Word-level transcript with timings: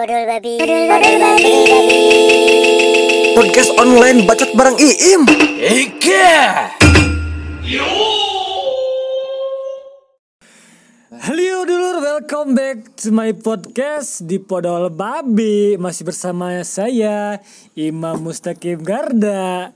Odol 0.00 0.24
babi. 0.24 0.56
Odol 0.56 0.88
babi. 0.88 1.52
Podcast 3.36 3.68
online 3.76 4.24
bacot 4.24 4.48
bareng 4.56 4.80
Iim. 4.80 5.28
Halo 7.60 8.19
welcome 12.20 12.52
back 12.52 12.92
to 12.96 13.08
my 13.08 13.32
podcast 13.32 14.20
di 14.22 14.36
Podol 14.36 14.92
Babi 14.92 15.80
Masih 15.80 16.04
bersama 16.04 16.52
saya 16.62 17.40
Imam 17.72 18.20
Mustaqim 18.20 18.76
Garda 18.78 19.72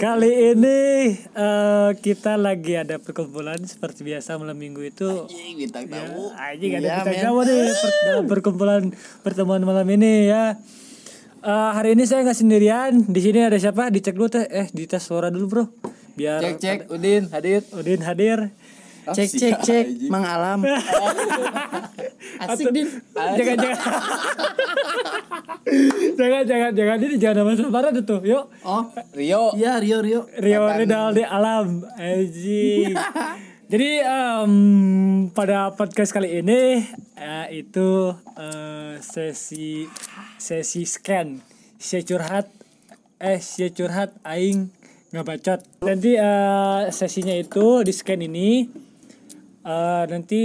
Kali 0.00 0.56
ini 0.56 0.80
eh, 1.20 1.90
kita 1.94 2.40
lagi 2.40 2.80
ada 2.80 2.96
perkumpulan 2.96 3.60
seperti 3.60 4.08
biasa 4.08 4.40
malam 4.40 4.56
minggu 4.56 4.80
itu 4.82 5.28
bintang 5.52 5.84
Ya, 5.84 6.00
tamu. 6.00 6.32
anjing 6.32 6.72
ada 6.72 6.88
kita 6.96 7.10
men. 7.10 7.20
tamu 7.20 7.40
nih 7.44 7.60
per- 7.68 7.98
dalam 8.02 8.24
perkumpulan 8.26 8.82
pertemuan 9.20 9.60
malam 9.60 9.84
ini 9.86 10.32
ya 10.32 10.56
Eh, 11.42 11.70
hari 11.74 11.98
ini 11.98 12.06
saya 12.06 12.22
nggak 12.22 12.38
sendirian. 12.38 13.02
Di 13.02 13.18
sini 13.18 13.42
ada 13.42 13.58
siapa? 13.58 13.90
Dicek 13.90 14.14
dulu 14.14 14.30
teh. 14.30 14.46
Eh, 14.46 14.70
dites 14.70 15.02
suara 15.02 15.26
dulu 15.26 15.46
bro. 15.50 15.64
Biar 16.14 16.38
Cek 16.38 16.54
cek 16.54 16.78
Udin 16.86 17.26
hadir. 17.34 17.66
Udin 17.74 17.98
hadir. 18.06 18.54
Cek 19.02 19.30
cek 19.34 19.54
cek. 19.66 19.84
Mang 20.06 20.22
Alam. 20.22 20.62
Asik 22.46 22.70
din. 22.70 22.86
jangan 23.10 23.56
jangan. 23.58 23.78
Jangan 26.14 26.42
jangan 26.46 26.70
jangan. 26.70 26.96
Ini 27.02 27.16
jangan 27.18 27.36
nama 27.42 27.52
samaran 27.58 27.94
itu 27.98 28.16
yuk. 28.22 28.44
Oh, 28.62 28.82
Rio. 29.18 29.42
Iya, 29.58 29.82
Rio 29.82 29.98
Rio. 30.06 30.20
Rio 30.38 30.62
Ridal 30.70 31.18
di 31.18 31.24
alam. 31.26 31.82
Aji. 31.98 32.94
Jadi 33.72 34.04
em, 34.04 34.54
pada 35.32 35.72
podcast 35.72 36.12
kali 36.12 36.44
ini 36.44 36.84
eh, 37.16 37.46
itu 37.58 38.14
eh, 38.38 39.02
sesi 39.02 39.90
sesi 40.38 40.86
scan. 40.86 41.42
Si 41.74 41.98
curhat. 42.06 42.46
Eh 43.18 43.42
si 43.42 43.66
curhat. 43.74 44.14
Aing 44.22 44.70
nggak 45.12 45.28
bacot 45.28 45.60
nanti 45.84 46.16
eh, 46.16 46.82
sesinya 46.88 47.36
itu 47.36 47.84
di 47.84 47.92
scan 47.92 48.24
ini 48.24 48.64
eh, 49.62 50.04
nanti 50.06 50.42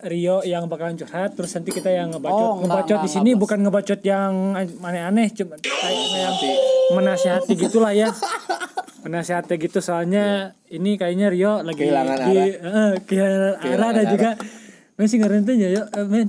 Rio 0.00 0.40
yang 0.40 0.64
bakalan 0.64 0.96
curhat 0.96 1.36
terus 1.36 1.52
nanti 1.52 1.76
kita 1.76 1.92
yang 1.92 2.08
ngebacot. 2.08 2.32
Oh, 2.32 2.52
enggak, 2.56 2.88
ngebacot 2.88 2.88
enggak, 2.88 3.04
di 3.04 3.10
sini 3.12 3.30
enggak, 3.30 3.42
bukan 3.44 3.58
ngebacot 3.60 4.00
yang 4.00 4.32
aneh-aneh 4.56 5.28
cuma 5.36 5.54
kayak 5.60 6.06
yang 6.16 6.36
menasihati 6.96 7.52
gitulah 7.54 7.92
ya. 7.92 8.08
Menasihati 9.00 9.56
gitu 9.56 9.80
soalnya 9.80 10.52
ini 10.68 11.00
kayaknya 11.00 11.32
Rio 11.32 11.64
lagi 11.64 11.88
Kehilangan 11.88 12.16
di 12.20 12.36
eh, 12.36 12.92
kehilangan 13.00 13.40
arah 13.40 13.60
Kehilangan 13.60 13.92
dan 13.96 14.04
arah. 14.04 14.12
juga 14.12 14.30
masih 14.96 15.16
ngerti 15.20 15.52
ya 15.56 15.68
yuk 15.72 15.86
eh, 15.88 16.04
men. 16.08 16.28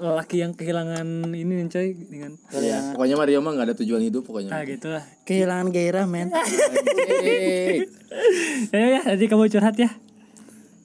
Laki 0.00 0.40
yang 0.40 0.56
kehilangan 0.56 1.04
ini 1.36 1.52
nih 1.52 1.66
coy 1.68 1.88
dengan 2.08 2.32
Ya, 2.48 2.96
pokoknya 2.96 3.16
Mario 3.20 3.44
mah 3.44 3.52
gak 3.52 3.66
ada 3.68 3.76
tujuan 3.84 4.00
hidup 4.00 4.24
pokoknya. 4.24 4.50
ah 4.56 4.62
gitu 4.64 4.88
lah 4.88 5.04
kehilangan 5.28 5.68
gairah 5.68 6.06
men. 6.08 6.32
Cek. 6.32 7.76
ya 8.72 8.86
ya 8.88 9.00
nanti 9.04 9.24
kamu 9.28 9.52
curhat 9.52 9.76
ya 9.76 9.90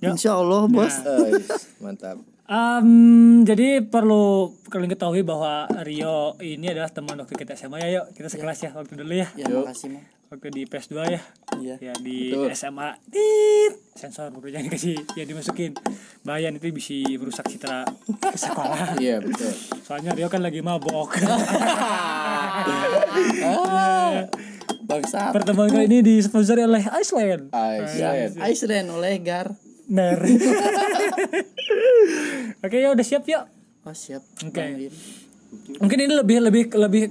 Ya. 0.07 0.15
Insya 0.15 0.31
Allah 0.39 0.61
bos 0.65 0.95
Eh, 1.03 1.43
Mantap. 1.83 2.17
Em, 2.47 3.43
jadi 3.43 3.83
perlu 3.83 4.55
kalian 4.71 4.87
ketahui 4.87 5.19
bahwa 5.19 5.67
Rio 5.83 6.39
ini 6.39 6.71
adalah 6.71 6.87
teman 6.87 7.19
waktu 7.19 7.35
kita 7.35 7.53
SMA 7.53 7.83
ya 7.83 7.89
yuk. 7.99 8.15
Kita 8.15 8.31
sekelas 8.31 8.57
ya 8.63 8.71
waktu 8.71 8.95
dulu 8.95 9.11
ya. 9.11 9.27
Ya 9.35 9.51
makasih 9.51 9.91
man 9.91 10.03
waktu 10.27 10.47
di 10.51 10.63
PS2 10.63 10.95
ya. 11.07 11.21
Iya. 11.59 11.75
ya 11.79 11.93
di 11.99 12.31
Betul. 12.31 12.51
SMA 12.55 12.95
tit. 13.11 13.73
Sensor 13.99 14.31
bro 14.31 14.47
jangan 14.47 14.71
dikasih 14.71 14.95
ya 15.15 15.23
dimasukin. 15.27 15.75
Bahaya 16.23 16.47
itu 16.47 16.71
bisa 16.71 16.95
merusak 17.19 17.51
citra 17.51 17.83
sekolah. 18.31 18.95
Iya, 19.03 19.19
betul. 19.19 19.51
soalnya 19.83 20.15
Rio 20.15 20.31
kan 20.31 20.39
lagi 20.39 20.63
mabok. 20.63 21.15
Bangsa 24.87 25.35
pertemuan 25.35 25.67
kali 25.67 25.91
ini 25.91 25.99
disponsori 25.99 26.63
oleh 26.63 26.79
Iceland. 26.95 27.51
Iceland. 27.51 28.39
Iceland 28.39 28.87
oleh 28.95 29.19
Gar 29.19 29.51
Ner 29.87 30.19
oke 32.63 32.75
ya 32.75 32.91
udah 32.91 33.05
siap 33.05 33.23
yuk. 33.23 33.43
Oh 33.83 33.95
siap. 33.95 34.23
Oke. 34.43 34.59
Lim. 34.59 34.91
mungkin 35.79 35.97
ini 36.03 36.11
lebih 36.11 36.43
lebih 36.43 36.63
lebih 36.75 37.03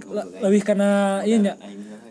lebih 0.45 0.61
karena 0.61 1.25
iya 1.25 1.41
ya 1.41 1.55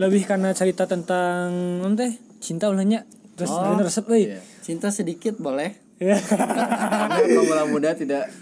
lebih 0.01 0.25
karena 0.25 0.57
cerita 0.57 0.89
tentang 0.89 1.53
nanti 1.85 2.17
cinta 2.41 2.65
ulahnya 2.65 3.05
terus 3.37 3.53
oh, 3.53 3.77
resep 3.77 4.09
Iya. 4.09 4.41
cinta 4.65 4.89
sedikit 4.89 5.37
boleh. 5.37 5.77
Ya 6.01 6.17
Karena 6.29 7.21
kaum 7.21 7.69
muda 7.69 7.93
tidak 7.93 8.33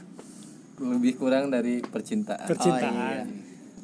lebih 0.79 1.19
kurang 1.19 1.51
dari 1.51 1.83
percintaan. 1.83 2.47
percintaan 2.47 3.42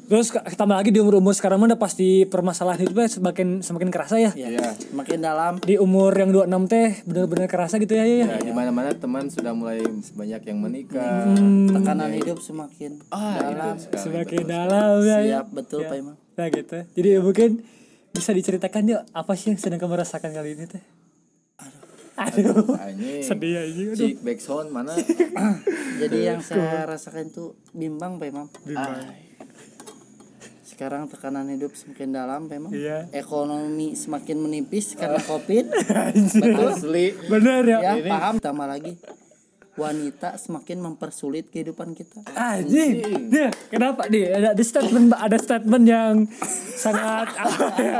terus 0.09 0.27
tambah 0.51 0.73
lagi 0.73 0.89
di 0.89 0.97
umur 0.97 1.15
umur 1.15 1.31
sekarang 1.31 1.55
mah 1.55 1.69
udah 1.69 1.77
pasti 1.77 2.25
permasalahan 2.25 2.81
itu 2.81 2.91
semakin 2.91 3.61
semakin 3.61 3.89
kerasa 3.89 4.17
ya 4.17 4.33
Iya. 4.33 4.73
makin 4.91 5.21
dalam 5.21 5.61
di 5.61 5.77
umur 5.77 6.09
yang 6.11 6.33
26 6.33 6.49
teh 6.65 7.05
bener-bener 7.05 7.45
kerasa 7.45 7.77
gitu 7.77 7.93
ya 7.93 8.01
ya, 8.01 8.17
ya. 8.17 8.27
Ya, 8.27 8.37
di 8.41 8.49
mana-mana 8.49 8.89
teman 8.91 9.29
sudah 9.29 9.53
mulai 9.53 9.85
banyak 10.11 10.41
yang 10.43 10.57
menikah. 10.57 11.29
tekanan 11.69 12.09
hidup 12.11 12.37
semakin 12.39 13.05
Ah, 13.07 13.37
dalam 13.39 13.77
sekali. 13.77 14.01
semakin 14.01 14.43
dalam 14.43 14.97
ya, 14.99 15.17
ya. 15.17 15.17
siap 15.21 15.47
betul 15.51 15.79
Ya. 15.79 15.87
Pak 15.87 15.97
Imam 15.97 16.15
nah 16.33 16.47
gitu 16.47 16.77
jadi 16.89 17.09
mungkin 17.19 17.49
bisa 18.09 18.31
diceritakan 18.31 18.81
yuk 18.89 19.01
apa 19.11 19.31
sih 19.35 19.53
yang 19.53 19.61
sedang 19.61 19.77
kamu 19.77 19.93
rasakan 19.95 20.33
kali 20.33 20.53
ini 20.53 20.65
teh 20.65 20.81
aduh 22.15 22.73
Anjing. 22.75 23.21
sedih 23.29 23.55
aja 23.57 23.81
aduh 23.85 23.95
Si 23.95 24.17
backsound 24.17 24.67
mana? 24.69 24.91
jadi 26.01 26.17
yang 26.27 26.41
saya 26.41 26.83
rasakan 26.85 27.29
itu 27.29 27.53
bimbang 27.71 28.17
Pak 28.17 28.27
Imam 28.27 28.47
Bimbang. 28.59 29.28
Sekarang 30.79 31.12
tekanan 31.12 31.51
hidup 31.51 31.75
semakin 31.75 32.07
dalam 32.09 32.47
Imam 32.47 32.72
Iya. 32.72 33.12
ekonomi 33.12 34.00
semakin 34.00 34.40
menipis 34.40 34.95
karena 34.95 35.19
covid 35.19 35.67
Asli. 36.72 37.19
bener 37.28 37.67
ya, 37.67 37.79
ya 37.84 38.07
paham 38.07 38.40
tambah 38.40 38.63
lagi 38.63 38.95
wanita 39.75 40.39
semakin 40.39 40.79
mempersulit 40.79 41.51
kehidupan 41.51 41.91
kita 41.91 42.23
Anjing. 42.31 43.28
Dia, 43.28 43.51
kenapa 43.68 44.07
nih? 44.07 44.31
Ada, 44.31 44.56
ada 44.56 44.63
statement 44.63 45.12
ada 45.12 45.35
statement 45.35 45.84
yang 45.84 46.13
sangat 46.73 47.28
apa 47.44 47.66
ya? 47.75 48.00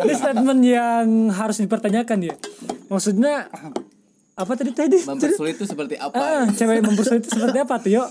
Ada 0.00 0.12
statement 0.16 0.60
yang 0.64 1.04
harus 1.28 1.60
dipertanyakan 1.60 2.24
ya. 2.24 2.34
Maksudnya 2.88 3.52
apa 4.32 4.52
tadi 4.54 4.72
tadi? 4.72 4.96
Mempersulit 4.98 5.60
itu 5.60 5.68
seperti 5.68 6.00
apa? 6.00 6.16
Ah, 6.16 6.44
cewek 6.48 6.80
mempersulit 6.80 7.20
itu 7.20 7.36
seperti 7.36 7.58
apa 7.58 7.74
tuh, 7.78 7.92
yuk? 7.92 8.08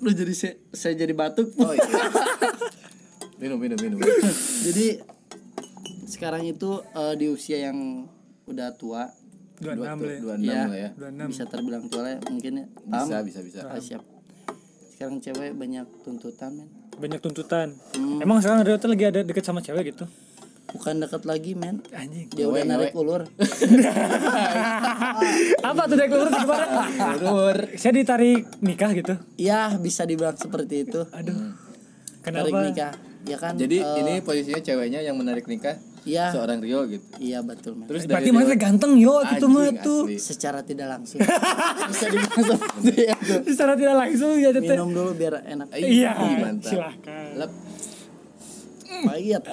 lu 0.00 0.10
jadi 0.10 0.32
saya, 0.32 0.54
saya 0.70 0.94
jadi 0.96 1.10
batuk 1.12 1.50
Oh, 1.58 1.70
iya. 1.70 1.82
minum, 3.36 3.58
minum, 3.58 3.76
minum. 3.76 3.98
jadi 4.66 5.02
sekarang 6.04 6.44
itu 6.44 6.70
eh, 6.80 7.14
di 7.14 7.26
usia 7.28 7.58
yang 7.64 8.06
udah 8.44 8.70
tua 8.74 9.10
26 9.56 9.64
Dua, 9.64 9.86
lah 9.86 9.94
ya. 9.94 10.18
dua 10.20 10.34
enam 10.34 10.44
ya, 10.44 10.62
lah 10.66 10.78
ya. 10.78 10.90
26. 10.98 11.30
bisa 11.30 11.44
terbilang 11.46 11.84
tua 11.86 12.00
lah 12.02 12.12
ya, 12.12 12.20
mungkin 12.26 12.52
ya 12.54 12.66
paham 12.84 13.06
Bisa, 13.06 13.18
bisa, 13.22 13.40
bisa. 13.40 13.58
Ah, 13.64 13.78
siap 13.78 14.02
sekarang 14.90 15.18
cewek 15.18 15.52
banyak 15.52 15.86
tuntutan 16.02 16.50
men 16.54 16.68
Banyak 16.94 17.18
tuntutan. 17.18 17.74
Emang 18.22 18.38
sekarang 18.38 18.62
Rio 18.62 18.78
tuh 18.78 18.86
lagi 18.86 19.02
ada 19.04 19.20
deket 19.20 19.42
sama 19.42 19.58
cewek 19.58 19.90
gitu? 19.90 20.06
bukan 20.70 20.98
deket 20.98 21.22
lagi 21.22 21.54
men 21.54 21.78
Anjing. 21.90 22.26
dia 22.30 22.46
udah 22.46 22.66
narik 22.66 22.90
ulur 22.94 23.22
apa 25.60 25.82
tuh 25.86 25.94
dek 25.94 26.10
lurus 26.10 26.34
gimana? 26.34 26.66
Lur. 27.20 27.56
Saya 27.74 27.92
ditarik 27.94 28.42
nikah 28.58 28.90
gitu. 28.90 29.14
ya 29.36 29.70
bisa 29.76 30.02
dibilang 30.02 30.34
seperti 30.34 30.82
itu 30.82 31.06
Aduh. 31.10 31.54
tarik 32.22 32.50
Kenapa? 32.50 32.58
nikah 32.64 32.92
ya 33.24 33.36
kan 33.36 33.52
Jadi 33.54 33.76
eh, 33.78 33.98
ini 33.98 34.12
posisinya 34.20 34.60
ceweknya 34.60 35.00
yang 35.00 35.16
menarik 35.16 35.44
nikah 35.44 35.80
iya 36.04 36.28
seorang 36.28 36.60
Rio 36.60 36.84
gitu. 36.84 37.00
iya 37.16 37.40
betul 37.40 37.72
men 37.74 37.88
Terus 37.88 38.04
Berarti 38.04 38.28
mana 38.28 38.52
ganteng 38.54 38.92
yo 38.94 39.24
gitu 39.26 39.46
mah 39.46 39.72
tuh. 39.78 40.12
secara 40.14 40.60
tidak 40.60 40.88
langsung 40.90 41.24
bisa 41.88 42.04
dibilang 42.06 42.44
seperti 42.44 42.92
itu 43.08 43.34
Secara 43.48 43.72
tidak 43.74 43.96
langsung 43.98 44.36
ya 44.36 44.50
teteh. 44.50 44.68
minum 44.70 44.90
dulu 44.90 45.10
biar 45.12 45.40
enak 45.42 45.72
Iya, 45.72 46.12
Ih, 46.14 46.36
mantap. 46.38 46.70
silahkan. 46.70 47.24
Lep. 47.34 47.52
pahit 48.84 49.42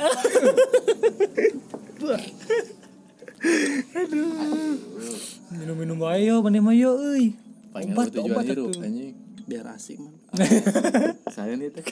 Minum-minum 5.52 6.00
ayo, 6.08 6.40
mana 6.40 6.60
mah 6.60 6.72
yo 6.72 6.94
euy. 6.96 7.34
Pengen 7.72 7.92
Obat, 7.92 8.12
obat 8.14 8.46
anjing. 8.78 9.16
biar 9.42 9.66
asik 9.70 9.98
man 9.98 10.14
Saya 11.36 11.56
nih 11.56 11.72
teh. 11.72 11.84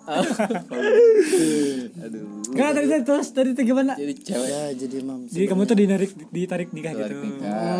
Aduh. 2.00 2.24
Enggak 2.50 2.68
tadi 2.72 2.86
tadi 2.88 3.02
terus 3.04 3.28
tadi 3.30 3.50
tadi 3.52 3.64
gimana? 3.64 3.92
Jadi 3.94 4.12
cewek 4.18 4.48
ya 4.48 4.62
jadi 4.74 4.96
mam 5.00 5.18
Jadi 5.24 5.44
kamu 5.46 5.62
tuh 5.64 5.76
dinarik 5.76 6.10
ditarik 6.28 6.68
nikah 6.70 6.92
tarik 6.92 7.16
gitu. 7.16 7.26
nikah. 7.26 7.76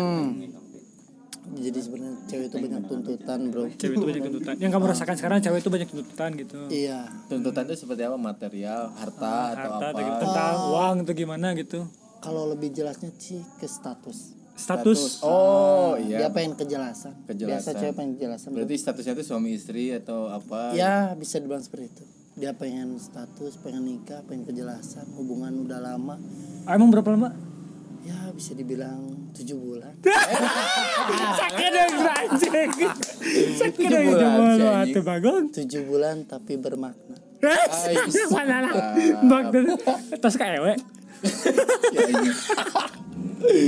jadi 1.51 1.77
sebenarnya 1.77 2.15
cewek 2.25 2.45
itu 2.47 2.57
banyak 2.57 2.81
tuntutan 2.87 3.39
bro 3.51 3.61
Cewek 3.69 3.93
itu 3.93 4.05
banyak 4.07 4.21
tuntutan. 4.23 4.53
Yang 4.55 4.71
kamu 4.71 4.83
rasakan 4.87 5.15
sekarang 5.15 5.37
cewek 5.41 5.59
itu 5.59 5.69
banyak 5.69 5.87
tuntutan 5.89 6.29
gitu. 6.33 6.57
iya 6.69 6.99
Tuntutan 7.27 7.61
itu 7.67 7.75
seperti 7.77 8.01
apa? 8.01 8.15
Material, 8.15 8.81
harta 8.95 9.33
atau 9.51 9.69
Harta 9.69 9.83
apa? 9.83 9.87
atau 9.91 10.01
gitu, 10.01 10.17
tentang 10.23 10.53
uang 10.71 10.95
tuh 11.03 11.13
gimana 11.13 11.47
gitu. 11.53 11.79
kalau 12.19 12.43
lebih 12.47 12.69
jelasnya 12.71 13.09
sih 13.17 13.41
ke 13.57 13.65
status 13.65 14.37
status. 14.53 15.21
Oh 15.21 15.95
Dia 15.95 16.25
iya. 16.25 16.29
pengen 16.29 16.53
kejelasan. 16.53 17.13
Biasa 17.23 17.29
Kejelasan. 17.29 17.73
cewek 17.75 17.93
pengen 17.93 18.11
kejelasan. 18.15 18.47
bro. 18.51 18.57
Berarti 18.61 18.75
statusnya 18.77 19.13
itu 19.15 19.23
suami 19.23 19.49
istri 19.53 19.91
atau 19.91 20.27
apa? 20.27 20.71
Ya 20.73 21.11
bisa 21.13 21.39
dibilang 21.39 21.63
seperti 21.63 21.85
itu. 21.89 22.03
Dia 22.31 22.55
pengen 22.55 22.95
status, 22.95 23.59
pengen 23.59 23.83
nikah, 23.83 24.23
pengen 24.23 24.47
kejelasan, 24.47 25.03
hubungan 25.19 25.51
udah 25.67 25.83
lama. 25.83 26.15
Ah, 26.63 26.79
emang 26.79 26.87
berapa 26.87 27.11
lama? 27.11 27.35
Ya 28.01 28.17
bisa 28.33 28.55
dibilang 28.55 29.29
tujuh 29.35 29.59
bulan. 29.59 29.93
Sakit 31.41 31.69
dong 31.69 31.93
anjing. 32.01 32.71
Sakit 33.61 33.87
dong 33.87 34.07
bulan, 34.09 34.87
atuh 34.87 35.03
bagong. 35.03 35.43
Tujuh 35.53 35.83
bulan 35.85 36.25
tapi 36.25 36.55
bermakna. 36.57 37.19
Mana 38.31 38.57
lah. 38.69 38.73
Bak 39.25 39.43
terus 40.21 40.35
ka 40.37 40.45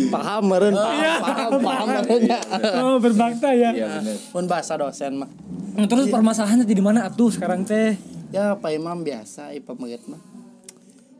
Paham 0.09 0.43
meren, 0.49 0.73
paham, 0.73 1.19
paham, 1.21 1.51
paham 1.59 1.87
meren 1.89 2.21
ya. 2.23 2.39
Oh, 2.81 2.97
berbakta 3.01 3.49
ya. 3.53 3.71
Iya 3.73 3.87
benar. 3.99 4.17
Mun 4.33 4.45
bahasa 4.45 4.73
dosen 4.77 5.13
mah. 5.19 5.29
Nah, 5.73 5.87
Terus 5.89 6.07
permasalahannya 6.13 6.65
di 6.69 6.83
mana 6.83 7.09
atuh 7.09 7.33
sekarang 7.33 7.65
teh? 7.65 7.97
Ya 8.29 8.53
Pak 8.57 8.71
Imam 8.73 9.01
biasa, 9.01 9.53
Ipa 9.53 9.73
Maget 9.73 10.05
mah. 10.09 10.21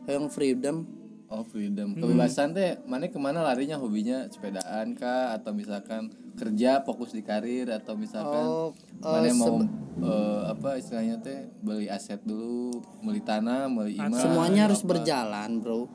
Yang 0.06 0.30
freedom. 0.34 0.86
Oh 1.34 1.42
freedom, 1.42 1.98
kebebasan 1.98 2.54
teh, 2.54 2.78
mana 2.86 3.10
ke 3.10 3.18
mana 3.18 3.42
larinya 3.42 3.74
hobinya 3.80 4.28
sepedaan 4.30 4.94
kah 4.94 5.34
atau 5.34 5.50
misalkan 5.50 6.12
kerja 6.38 6.84
fokus 6.86 7.10
di 7.10 7.26
karir 7.26 7.74
atau 7.74 7.98
misalkan 7.98 8.44
Oh, 8.44 8.70
mana 9.02 9.26
eh, 9.26 9.34
mau 9.34 9.58
eh, 10.04 10.40
apa 10.52 10.78
istilahnya 10.78 11.18
teh 11.24 11.50
beli 11.58 11.90
aset 11.90 12.22
dulu, 12.22 12.78
beli 13.02 13.18
tanah, 13.18 13.66
beli 13.66 13.98
imah. 13.98 14.14
Semuanya 14.14 14.70
harus 14.70 14.84
apa. 14.84 14.88
berjalan, 14.94 15.50
Bro. 15.58 15.90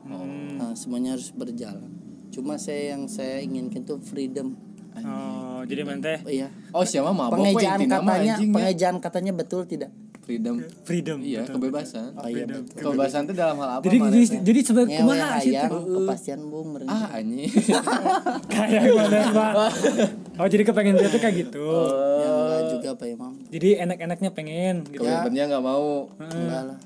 Nah, 0.60 0.74
semuanya 0.76 1.16
harus 1.16 1.32
berjalan. 1.32 1.88
Cuma 2.30 2.54
saya 2.56 2.96
yang 2.96 3.10
saya 3.10 3.42
inginkan 3.42 3.82
tuh 3.82 3.98
freedom. 3.98 4.54
Oh, 5.00 5.62
jadi 5.66 5.86
Oh, 5.86 6.30
iya. 6.30 6.48
Oh 6.74 6.82
siapa 6.82 7.14
mah 7.14 7.30
Pengejaan 7.30 7.78
katanya, 7.86 8.34
ya. 8.34 8.36
pengejaan 8.42 8.96
katanya 8.98 9.32
betul 9.34 9.62
tidak? 9.66 9.90
freedom. 10.30 10.56
freedom. 10.86 11.18
Iya, 11.26 11.42
kebebasan. 11.50 12.14
Oh 12.14 12.28
iya 12.30 12.44
betul. 12.46 12.78
Kebebasan 12.78 13.20
teh 13.26 13.34
dalam 13.34 13.56
hal 13.58 13.70
apa 13.78 13.82
Jadi 13.82 13.96
jadi, 13.98 14.26
jadi 14.46 14.60
sebagai 14.62 14.94
kumaha 15.02 15.42
sih 15.42 15.54
kepastian 15.58 16.40
bung 16.46 16.68
meren. 16.76 16.86
Ah 16.86 17.18
anjing. 17.18 17.50
Kayak 18.54 18.82
mana, 18.94 19.20
Pak? 19.34 19.52
Oh, 20.38 20.46
jadi 20.46 20.62
kepengen 20.62 20.94
dia 20.96 21.08
tuh 21.10 21.20
kayak 21.20 21.34
gitu. 21.34 21.66
Ya 22.22 22.30
enggak 22.30 22.62
juga 22.70 22.90
Pak 22.94 23.08
Imam. 23.10 23.32
Jadi 23.50 23.68
enak-enaknya 23.82 24.30
pengen 24.30 24.74
gitu. 24.86 25.02
Komitmennya 25.02 25.44
nggak 25.50 25.64
mau. 25.64 25.90
Enggak 26.22 26.62
lah. 26.74 26.78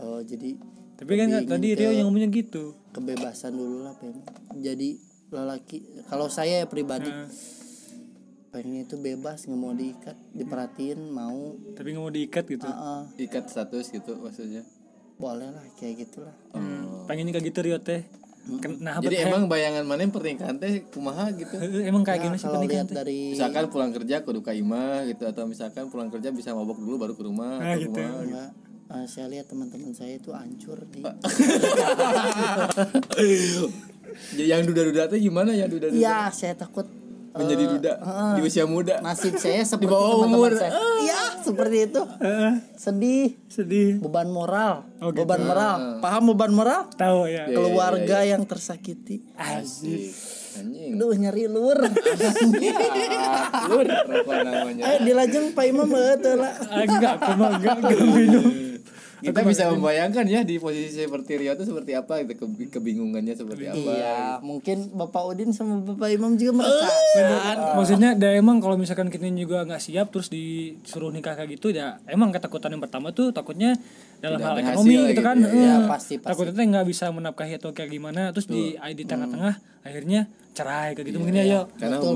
Oh 0.00 0.18
jadi 0.24 0.56
Tapi 0.94 1.12
kan 1.20 1.28
tadi 1.44 1.68
Rio 1.76 1.90
yang 1.92 2.08
ngomongnya 2.08 2.30
gitu. 2.32 2.74
Kebebasan 2.94 3.52
dulu 3.52 3.82
lah 3.82 3.94
Imam. 3.98 4.22
Jadi 4.56 4.96
lelaki 5.28 5.78
kalau 6.06 6.28
saya 6.28 6.62
pribadi 6.64 7.10
Nah, 7.10 7.26
pengen 8.50 8.86
itu 8.86 8.94
bebas 8.96 9.42
nggak 9.42 9.58
mau 9.58 9.74
diikat 9.74 10.14
diperhatiin 10.30 11.00
mau 11.04 11.58
tapi 11.74 11.90
nggak 11.90 12.00
mau 12.00 12.12
diikat 12.12 12.44
gitu. 12.46 12.62
ah 12.62 13.02
ah, 13.02 13.18
Ikat 13.18 13.50
status 13.50 13.90
gitu 13.90 14.14
maksudnya. 14.16 14.62
boleh 15.14 15.46
lah 15.48 15.62
kayak 15.74 16.06
gitulah 16.06 16.34
Hmm, 16.50 17.02
Pengennya 17.04 17.30
kayak 17.32 17.50
gitu 17.50 17.60
Rio 17.60 17.78
teh. 17.78 18.02
Nah, 18.76 19.00
Jadi 19.00 19.16
emang 19.20 19.46
bayangan 19.46 19.82
mana 19.82 20.04
pernikahan 20.06 20.54
teh 20.54 20.84
kumaha 20.86 21.32
gitu. 21.32 21.54
Eh, 21.56 21.86
emang 21.86 22.02
kayak 22.02 22.18
Ya, 22.18 22.22
gimana 22.24 22.36
sih 22.36 22.44
kalau 22.44 22.60
pernikahan 22.60 22.70
lihat 22.76 22.86
teh? 22.86 22.96
dari 22.96 23.18
Misalkan 23.32 23.64
pulang 23.68 23.90
kerja 23.90 24.16
kudu 24.20 24.40
ka 24.40 24.52
imah 24.52 25.06
gitu 25.06 25.24
atau 25.24 25.42
misalkan 25.44 25.88
pulang 25.88 26.08
kerja 26.08 26.28
bisa 26.28 26.52
mabok 26.52 26.76
dulu 26.76 26.94
baru 27.00 27.14
ke 27.14 27.22
rumah 27.22 27.56
Nah, 27.56 27.72
atau 27.72 27.80
gitu. 27.80 27.94
kumaha. 27.96 28.20
enggak 28.22 28.50
eh, 28.86 29.06
saya 29.06 29.26
lihat 29.28 29.46
teman-teman 29.46 29.90
saya 29.90 30.14
itu 30.14 30.30
hancur 30.30 30.82
di 30.86 31.00
Ya, 34.32 34.54
yang 34.54 34.62
duda-duda 34.62 35.08
teh 35.08 35.18
gimana 35.18 35.50
yang 35.50 35.66
duda-duda? 35.66 35.90
ya 35.92 36.30
saya 36.30 36.54
takut 36.54 36.86
Menjadi 37.34 37.66
duda 37.66 37.92
di 38.32 38.46
usia 38.46 38.62
muda. 38.62 39.02
nasib 39.02 39.34
saya 39.34 39.66
seperti 39.66 39.90
bawah 39.90 40.22
teman-teman 40.22 40.38
umur. 40.38 40.52
saya 40.54 40.70
ya 41.02 41.20
seperti 41.42 41.76
itu 41.84 42.02
Heeh, 42.16 42.52
sedih 42.72 43.34
sedih. 43.48 43.98
beban 43.98 44.30
moral 44.30 44.86
Oh, 45.02 45.10
gitu. 45.10 45.18
beban 45.20 45.42
moral 45.42 45.98
paham 45.98 46.30
beban 46.30 46.52
moral 46.52 46.86
Tahu 46.94 47.26
ya. 47.26 47.50
Iya, 47.50 47.58
keluarga 47.58 48.18
yang 48.22 48.42
tersakiti 48.44 49.26
Asik. 49.34 50.14
Anjing. 50.54 50.94
aduh 50.94 51.10
nyari 51.12 51.44
lur 51.48 51.74
Lu 53.66 53.76
apa 53.82 54.32
namanya? 54.38 54.82
eh 54.86 54.98
di 55.02 55.10
lajeng 55.10 55.50
Pak 55.50 55.64
Imam 55.66 55.90
teu 56.16 56.38
lah 56.38 56.54
Ah, 56.62 56.86
Enggak, 56.86 57.18
enggak 57.18 57.50
enggak 57.82 57.98
minum. 58.06 58.46
Kita 59.24 59.40
bisa 59.42 59.70
membayangkan 59.70 60.24
ya 60.24 60.40
di 60.40 60.56
posisi 60.56 61.00
seperti 61.00 61.36
Rio 61.36 61.52
itu 61.52 61.64
seperti 61.64 61.92
apa 61.92 62.20
gitu 62.20 62.44
ke- 62.44 62.68
kebingungannya 62.70 63.32
seperti 63.32 63.64
apa. 63.66 63.80
iya 63.90 64.16
mungkin 64.38 64.92
Bapak 64.92 65.22
Udin 65.26 65.50
sama 65.50 65.80
Bapak 65.80 66.08
Imam 66.08 66.36
juga 66.36 66.60
merasakan 66.60 67.56
Maksudnya 67.74 68.10
dia 68.12 68.30
emang 68.34 68.58
kalau 68.58 68.76
misalkan 68.76 69.08
kita 69.08 69.24
juga 69.30 69.64
nggak 69.64 69.80
siap 69.80 70.10
terus 70.10 70.28
disuruh 70.28 71.08
nikah 71.08 71.32
kayak 71.32 71.54
gitu 71.54 71.70
ya 71.70 71.96
emang 72.04 72.30
ketakutan 72.30 72.70
yang 72.70 72.82
pertama 72.82 73.10
tuh 73.10 73.30
takutnya 73.30 73.80
dalam 74.24 74.40
hal 74.40 74.56
ekonomi 74.58 74.88
gitu 74.90 75.04
gitu 75.10 75.20
kan. 75.20 75.36
ya. 75.36 75.46
Heeh. 75.46 75.64
Ya, 75.64 75.76
pasti, 75.84 76.14
pasti. 76.16 76.28
Takutnya 76.32 76.64
nggak 76.66 76.86
bisa 76.86 77.04
menafkahi 77.08 77.52
atau 77.54 77.70
kayak 77.70 77.90
gimana 77.90 78.32
terus 78.32 78.46
di 78.46 78.62
di 78.72 79.04
tengah-tengah 79.04 79.54
akhirnya 79.80 80.20
cerai 80.50 80.94
kayak 80.94 81.06
gitu 81.06 81.18
mungkin 81.18 81.36
ya 81.36 81.44
ya. 81.44 81.60
Karena 81.68 81.96
Betul, 81.98 82.14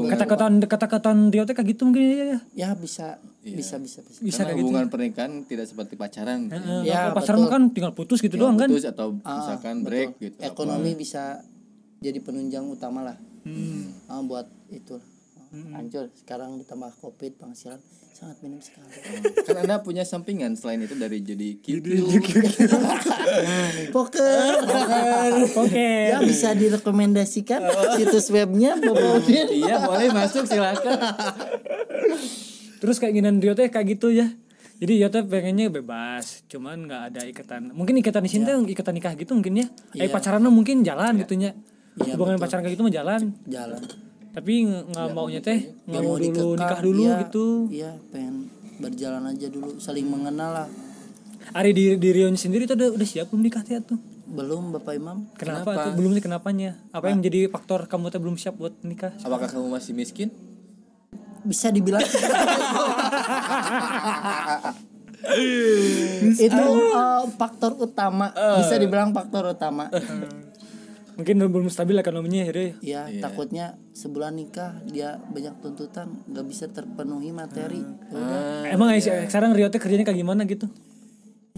ketakutan 0.64 1.16
Rio 1.28 1.44
teh 1.44 1.52
kayak 1.52 1.68
gitu 1.68 1.82
mungkin 1.84 2.02
ya 2.02 2.14
ya. 2.14 2.38
ya 2.54 2.68
bisa 2.72 3.18
bisa 3.40 3.76
bisa 3.76 3.98
bisa 4.00 4.18
Bisa 4.18 4.40
karena 4.40 4.54
gitu. 4.54 4.62
hubungan 4.64 4.86
pernikahan 4.88 5.32
tidak 5.42 5.66
seperti 5.66 5.94
pacaran. 5.94 6.46
gitu. 6.46 6.54
Heeh, 6.54 6.80
Ya, 6.84 6.98
kalau 7.04 7.16
pacaran 7.16 7.38
betul. 7.40 7.52
kan 7.52 7.62
tinggal 7.70 7.92
putus 7.92 8.18
gitu 8.18 8.36
doang 8.36 8.56
kan. 8.56 8.68
Putus 8.68 8.86
atau 8.86 9.12
misalkan 9.14 9.82
break 9.82 10.16
gitu. 10.16 10.36
ekonomi 10.38 10.94
bisa 10.94 11.42
jadi 11.98 12.18
penunjang 12.18 12.64
utama 12.64 13.02
lah 13.04 13.16
Hmm. 13.40 13.90
ah, 14.06 14.20
buat 14.20 14.44
itu 14.68 15.00
hancur 15.50 16.08
sekarang 16.14 16.56
ditambah 16.56 16.88
covid 16.98 17.36
penghasilan 17.36 17.78
sangat 18.10 18.34
minim 18.40 18.58
sekali 18.58 18.88
Kan 19.46 19.54
Anda 19.58 19.78
punya 19.78 20.02
sampingan 20.02 20.52
selain 20.52 20.80
itu 20.80 20.92
dari 20.92 21.20
jadi 21.20 21.56
QQ. 21.56 21.86
poker 23.94 24.52
Oke. 25.54 25.88
ya 26.10 26.18
bisa 26.20 26.52
direkomendasikan 26.52 27.62
situs 27.94 28.28
webnya 28.28 28.74
iya, 29.50 29.80
boleh 29.80 30.10
masuk 30.10 30.44
silakan. 30.44 30.98
Terus 32.78 32.96
keinginan 32.98 33.38
Rio 33.38 33.54
teh 33.54 33.66
kayak 33.66 33.86
gitu 33.94 34.10
ya. 34.10 34.26
Jadi 34.78 34.92
Rio 34.94 35.08
teh 35.08 35.22
pengennya 35.22 35.68
bebas, 35.68 36.42
cuman 36.46 36.86
nggak 36.86 37.02
ada 37.10 37.20
ikatan. 37.24 37.60
Mungkin 37.70 37.94
ikatan 37.98 38.20
di 38.20 38.30
sini 38.30 38.42
Iya. 38.44 38.56
teh 38.56 38.72
ikatan 38.72 38.92
nikah 38.94 39.12
gitu 39.14 39.34
mungkin 39.34 39.52
ya. 39.56 39.66
Eh 39.94 40.08
pacaran 40.08 40.38
mah 40.38 40.50
mungkin 40.50 40.82
jalan 40.82 41.18
gitunya. 41.18 41.54
Iya, 41.98 42.14
Hubungan 42.14 42.38
pacaran 42.38 42.62
kayak 42.62 42.78
gitu 42.78 42.82
mah 42.82 42.94
jalan. 42.94 43.20
jalan 43.46 43.82
Tapi 44.34 44.52
nggak 44.68 45.08
maunya 45.16 45.40
teh 45.42 45.74
nggak 45.88 46.02
mau 46.04 46.14
dulu 46.14 46.24
dikekang, 46.24 46.58
nikah 46.58 46.80
dulu 46.84 47.02
iya, 47.02 47.16
gitu. 47.26 47.46
iya 47.72 47.90
pengen 48.12 48.34
berjalan 48.78 49.24
aja 49.34 49.46
dulu 49.50 49.70
saling 49.82 50.06
mengenal 50.06 50.50
lah 50.54 50.68
Ari 51.56 51.72
di 51.72 51.96
di 51.96 52.08
Rio 52.12 52.28
sendiri 52.36 52.68
tuh 52.68 52.76
udah, 52.76 52.92
udah 52.92 53.08
siap 53.08 53.32
belum 53.32 53.42
nikah 53.42 53.64
teh 53.64 53.80
tuh? 53.80 53.98
belum 54.28 54.76
Bapak 54.76 54.92
Imam 54.92 55.24
Kenapa, 55.40 55.88
tuh? 55.88 55.96
Belum 55.96 56.12
sih 56.12 56.20
kenapanya? 56.20 56.76
Apa 56.92 57.08
yang 57.08 57.24
menjadi 57.24 57.48
faktor 57.48 57.88
kamu 57.88 58.12
tuh 58.12 58.20
belum 58.20 58.36
siap 58.36 58.60
buat 58.60 58.76
nikah? 58.84 59.16
Apakah 59.24 59.48
kamu 59.48 59.72
masih 59.72 59.96
miskin? 59.96 60.28
bisa 61.48 61.70
dibilang 61.70 62.02
itu 66.38 66.64
uh, 66.94 67.26
faktor 67.36 67.72
utama 67.78 68.32
bisa 68.58 68.74
dibilang 68.78 69.12
faktor 69.14 69.54
utama 69.54 69.88
Mungkin 71.18 71.34
belum 71.50 71.66
stabil 71.66 71.98
ekonominya 71.98 72.46
ya 72.46 72.52
Rio. 72.54 72.70
ya 72.78 73.02
takutnya 73.18 73.74
sebulan 73.90 74.38
nikah 74.38 74.78
dia 74.86 75.18
banyak 75.18 75.58
tuntutan 75.58 76.22
nggak 76.30 76.46
bisa 76.46 76.70
terpenuhi 76.70 77.34
materi 77.34 77.82
Ya 77.82 78.14
udah. 78.14 78.70
Emang 78.70 78.94
eh, 78.94 79.02
sekarang 79.02 79.50
Rio 79.50 79.66
teh 79.66 79.82
kerjanya 79.82 80.06
kayak 80.06 80.22
gimana 80.22 80.46
gitu? 80.46 80.70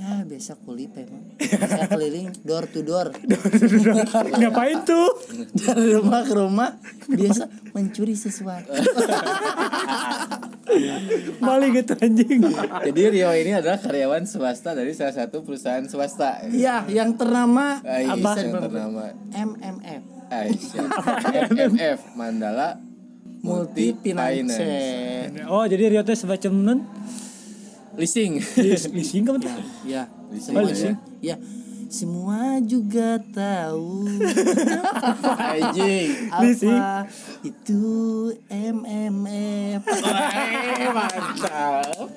Ya 0.00 0.24
biasa 0.24 0.56
kulip 0.64 0.96
emang 0.96 1.36
bisa 1.36 1.84
keliling 1.92 2.32
door 2.48 2.64
to 2.64 2.80
door 2.80 3.12
Ngapain 4.32 4.80
tuh? 4.88 5.12
dari 5.52 5.92
rumah 5.92 6.24
ke 6.24 6.32
rumah 6.32 6.70
biasa 7.04 7.44
mencuri 7.76 8.16
sesuatu 8.16 8.72
Maling 11.42 11.82
gitu 11.82 11.98
anjing. 11.98 12.46
Jadi 12.86 13.00
Rio 13.10 13.34
ini 13.34 13.58
adalah 13.58 13.82
karyawan 13.82 14.22
swasta 14.22 14.70
dari 14.70 14.94
salah 14.94 15.10
satu 15.10 15.42
perusahaan 15.42 15.82
swasta. 15.82 16.46
ya 16.54 16.86
yang 16.86 17.18
ternama 17.18 17.82
iya, 17.82 18.14
bisa 18.14 18.38
yang 18.38 18.62
ternama 18.62 19.10
MMF. 19.34 20.02
MMF 21.50 21.98
Mandala 22.14 22.78
Multi 23.42 23.98
Finance. 23.98 24.62
Oh, 25.50 25.66
jadi 25.66 25.90
Rio 25.90 26.06
teh 26.06 26.14
semacam 26.14 26.52
nun 26.54 26.78
Leasing. 28.00 28.40
leasing 28.90 29.22
kan 29.22 29.36
betul? 29.36 29.60
ya 29.84 30.08
Leasing 30.32 30.54
Oh, 30.56 30.62
ya. 30.62 30.66
leasing. 30.66 30.96
ya 31.20 31.36
semua 31.90 32.38
juga 32.62 33.18
tahu 33.34 34.06
Anjing. 35.50 36.30
apa 36.30 37.10
itu 37.42 37.82
MMF 38.46 39.82
Mantap. 40.94 42.08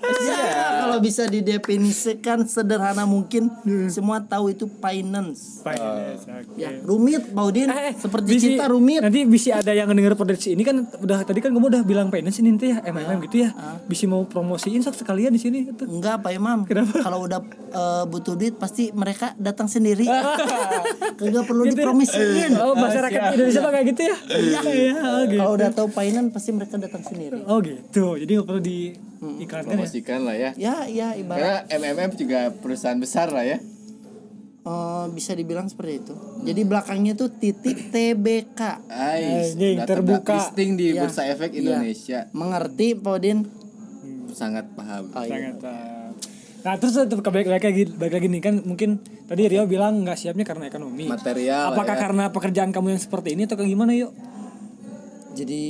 Ya 0.00 0.80
kalau 0.80 0.98
bisa 0.98 1.24
didefinisikan 1.24 2.42
sederhana 2.44 3.06
mungkin, 3.06 3.52
semua 3.88 4.18
tahu 4.20 4.50
itu 4.50 4.66
finance. 4.80 5.62
Finance, 5.62 6.26
oke. 6.26 6.56
Ya, 6.58 6.74
rumit, 6.82 7.30
Baudin. 7.30 7.70
Eh, 7.70 7.94
Seperti 7.94 8.28
bisi- 8.34 8.56
cinta 8.56 8.66
rumit. 8.66 9.00
Nanti 9.04 9.22
bisa 9.22 9.60
ada 9.60 9.70
yang 9.70 9.92
denger 9.92 10.18
podcast 10.18 10.50
ini 10.50 10.66
kan 10.66 10.82
udah 10.98 11.22
tadi 11.22 11.38
kan 11.38 11.54
kamu 11.54 11.66
udah 11.70 11.82
bilang 11.86 12.08
finance 12.10 12.42
ini 12.42 12.48
nanti 12.56 12.74
ya 12.74 12.82
MMM 12.82 13.18
gitu 13.30 13.46
ya. 13.46 13.50
Bisa 13.86 14.10
mau 14.10 14.26
promosiin 14.26 14.82
sok 14.82 14.98
sekalian 14.98 15.30
di 15.30 15.40
sini 15.40 15.68
gitu. 15.70 15.86
Enggak, 15.86 16.24
Pak 16.24 16.32
Imam. 16.34 16.66
Kalau 16.66 17.28
udah 17.28 17.40
eh, 17.70 18.04
butuh 18.08 18.34
duit 18.34 18.58
pasti 18.58 18.90
mereka 18.90 19.36
datang 19.38 19.70
sendiri. 19.70 20.08
Kagak 21.20 21.44
perlu 21.46 21.68
dipromosiin. 21.68 22.56
Oh, 22.58 22.74
masyarakat 22.74 23.36
Indonesia 23.36 23.60
kayak 23.62 23.86
gitu 23.94 24.02
ya. 24.08 24.16
Iya, 24.30 24.60
iya, 24.66 24.94
oh 24.98 25.22
gitu. 25.28 25.40
Kalau 25.40 25.52
udah 25.54 25.70
tahu 25.70 25.88
finance 25.92 26.30
pasti 26.32 26.50
mereka 26.50 26.74
datang 26.80 27.02
sendiri. 27.04 27.40
Oh 27.46 27.60
gitu. 27.62 28.16
Jadi 28.18 28.32
nggak 28.40 28.46
perlu 28.48 28.60
diiklankan 29.20 29.66
ya. 29.66 29.76
promosikan 29.76 30.20
lah 30.22 30.32
ya 30.34 30.50
Ya, 30.54 30.76
ya 30.84 31.08
ibarat 31.12 31.68
karena 31.68 31.92
MMM 31.92 32.10
juga 32.14 32.40
perusahaan 32.50 32.96
besar 32.96 33.28
lah 33.28 33.44
ya 33.44 33.58
eh, 34.60 35.04
bisa 35.10 35.32
dibilang 35.32 35.66
seperti 35.66 35.92
itu. 35.98 36.14
Jadi 36.42 36.60
belakangnya 36.62 37.12
tuh 37.14 37.28
titik 37.30 37.88
TBK. 37.88 38.60
Ais, 38.86 39.56
data 39.56 39.84
terbuka. 39.86 40.36
listing 40.38 40.74
di 40.74 40.92
Ya. 40.92 41.00
Bursa 41.00 41.24
Efek 41.26 41.50
Iya. 41.50 41.60
Indonesia 41.74 42.18
Mengerti, 42.30 42.92
Pak 42.94 43.12
Udin? 43.14 43.38
sangat 44.30 44.68
paham 44.72 45.08
Oh, 45.10 45.20
iya. 45.20 45.32
Sangat. 45.50 45.56
uh, 45.62 46.08
Nah 46.60 46.76
terus 46.76 46.92
balik 47.02 47.48
balik 47.48 47.64
lagi 47.64 47.82
balik 47.90 48.14
lagi 48.14 48.28
nih 48.28 48.42
kan 48.42 48.54
mungkin 48.62 48.90
tadi 49.24 49.42
Rio 49.46 49.64
bilang 49.64 50.00
nggak 50.00 50.14
siapnya 50.14 50.44
karena 50.44 50.64
ekonomi. 50.66 51.08
material 51.08 51.72
Apakah 51.72 51.96
ya. 51.96 52.00
karena 52.02 52.24
pekerjaan 52.28 52.68
kamu 52.68 52.86
yang 52.90 53.02
seperti 53.02 53.32
ini 53.32 53.44
atau 53.44 53.56
gimana 53.58 53.92
yuk? 53.92 54.12
Jadi 55.32 55.62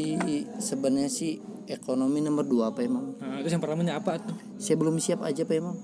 sebenarnya 0.57 1.07
sih 1.09 1.39
ekonomi 1.73 2.19
nomor 2.19 2.43
dua 2.43 2.69
Pak 2.69 2.83
Imam. 2.83 3.15
Nah, 3.15 3.39
terus 3.39 3.51
yang 3.51 3.61
pertamanya 3.61 3.95
apa 3.95 4.19
tuh? 4.19 4.35
Saya 4.57 4.77
belum 4.77 4.97
siap 4.97 5.21
aja 5.21 5.41
Pak 5.41 5.57
Imam. 5.57 5.77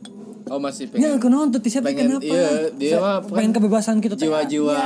oh 0.46 0.58
masih 0.58 0.86
Ya 0.88 1.10
pengen 1.10 1.10
aku 1.16 1.26
nonton 1.26 1.58
tuh 1.58 1.66
siapa 1.66 1.90
pengen 1.90 2.06
kenapa? 2.06 2.22
iya 2.24 2.70
dia 2.70 2.96
mah 2.96 3.18
pengen 3.18 3.50
kebebasan 3.50 3.98
kita 3.98 4.14
teh. 4.14 4.24
jiwa-jiwa 4.24 4.78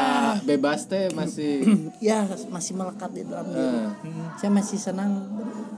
bebas 0.42 0.88
teh 0.88 1.12
masih 1.12 1.60
Ya 2.02 2.24
masih 2.48 2.72
melekat 2.74 3.12
di 3.12 3.22
dalam 3.22 3.44
diri. 3.46 3.60
eh, 3.60 3.88
Saya 4.36 4.48
masih 4.50 4.78
senang 4.78 5.20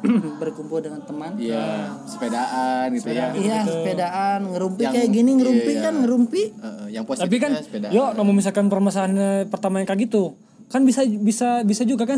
berkumpul 0.38 0.78
dengan 0.78 1.02
teman. 1.02 1.34
iya 1.36 1.90
sepedaan 2.04 2.90
gitu 2.92 3.10
ya 3.10 3.34
Iya, 3.34 3.58
sepedaan, 3.64 4.38
ngerumpi 4.48 4.82
Yang- 4.82 4.94
kayak 4.94 5.08
gini 5.12 5.30
ngerumpi 5.34 5.72
iya, 5.72 5.82
kan 5.82 5.94
ngerumpi. 5.98 6.42
Eh, 6.44 6.62
eh, 6.62 6.86
yang 6.92 7.02
Tapi 7.02 7.10
positifnya 7.18 7.40
kan, 7.40 7.52
sepedaan 7.60 7.90
yo, 7.90 8.04
kalau 8.12 8.30
misalkan 8.30 8.66
permasalahan 8.68 9.14
pertama 9.46 9.78
yang 9.78 9.88
kayak 9.88 10.06
gitu, 10.06 10.38
kan 10.72 10.82
bisa 10.82 11.04
bisa 11.04 11.48
bisa 11.60 11.82
juga 11.84 12.02
kan 12.02 12.16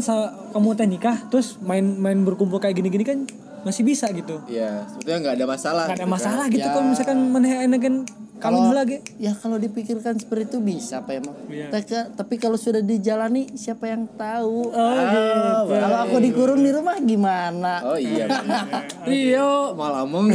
kamu 0.48 0.68
teh 0.72 0.86
nikah, 0.86 1.16
terus 1.26 1.58
main 1.60 1.82
main 1.98 2.22
berkumpul 2.22 2.56
kayak 2.56 2.78
gini-gini 2.78 3.02
kan 3.02 3.18
masih 3.60 3.82
bisa 3.82 4.06
gitu. 4.10 4.44
iya 4.44 4.84
sebetulnya 4.86 5.18
nggak 5.20 5.34
ada 5.34 5.46
masalah 5.48 5.84
Gak 5.84 5.90
ada 5.90 5.96
gitu 5.96 6.04
kan. 6.04 6.14
masalah 6.14 6.44
gitu 6.46 6.62
Ya. 6.62 6.70
kalau 6.70 6.86
misalkan 6.86 7.18
enak 7.64 7.80
kan 7.80 7.94
kalau 8.36 8.60
lagi. 8.68 9.00
ya 9.16 9.32
kalau 9.32 9.56
dipikirkan 9.56 10.20
seperti 10.20 10.44
itu 10.46 10.58
bisa 10.60 11.00
Pak 11.00 11.14
Imam. 11.16 11.32
Iya. 11.48 11.72
Tapi- 11.72 12.12
Tapi 12.12 12.34
kalau 12.36 12.54
sudah 12.54 12.84
dijalani 12.84 13.48
siapa 13.54 13.88
yang 13.88 14.04
tahu? 14.10 14.68
Oh, 14.68 14.92
gitu. 15.00 15.72
Kalau 15.72 15.98
aku 16.04 16.16
dikurung 16.20 16.60
di 16.60 16.68
rumah 16.68 17.00
gimana? 17.00 17.80
oh 17.82 17.96
iya 17.96 18.28
iya 19.08 19.48
malah 19.72 20.04
ngomong 20.04 20.28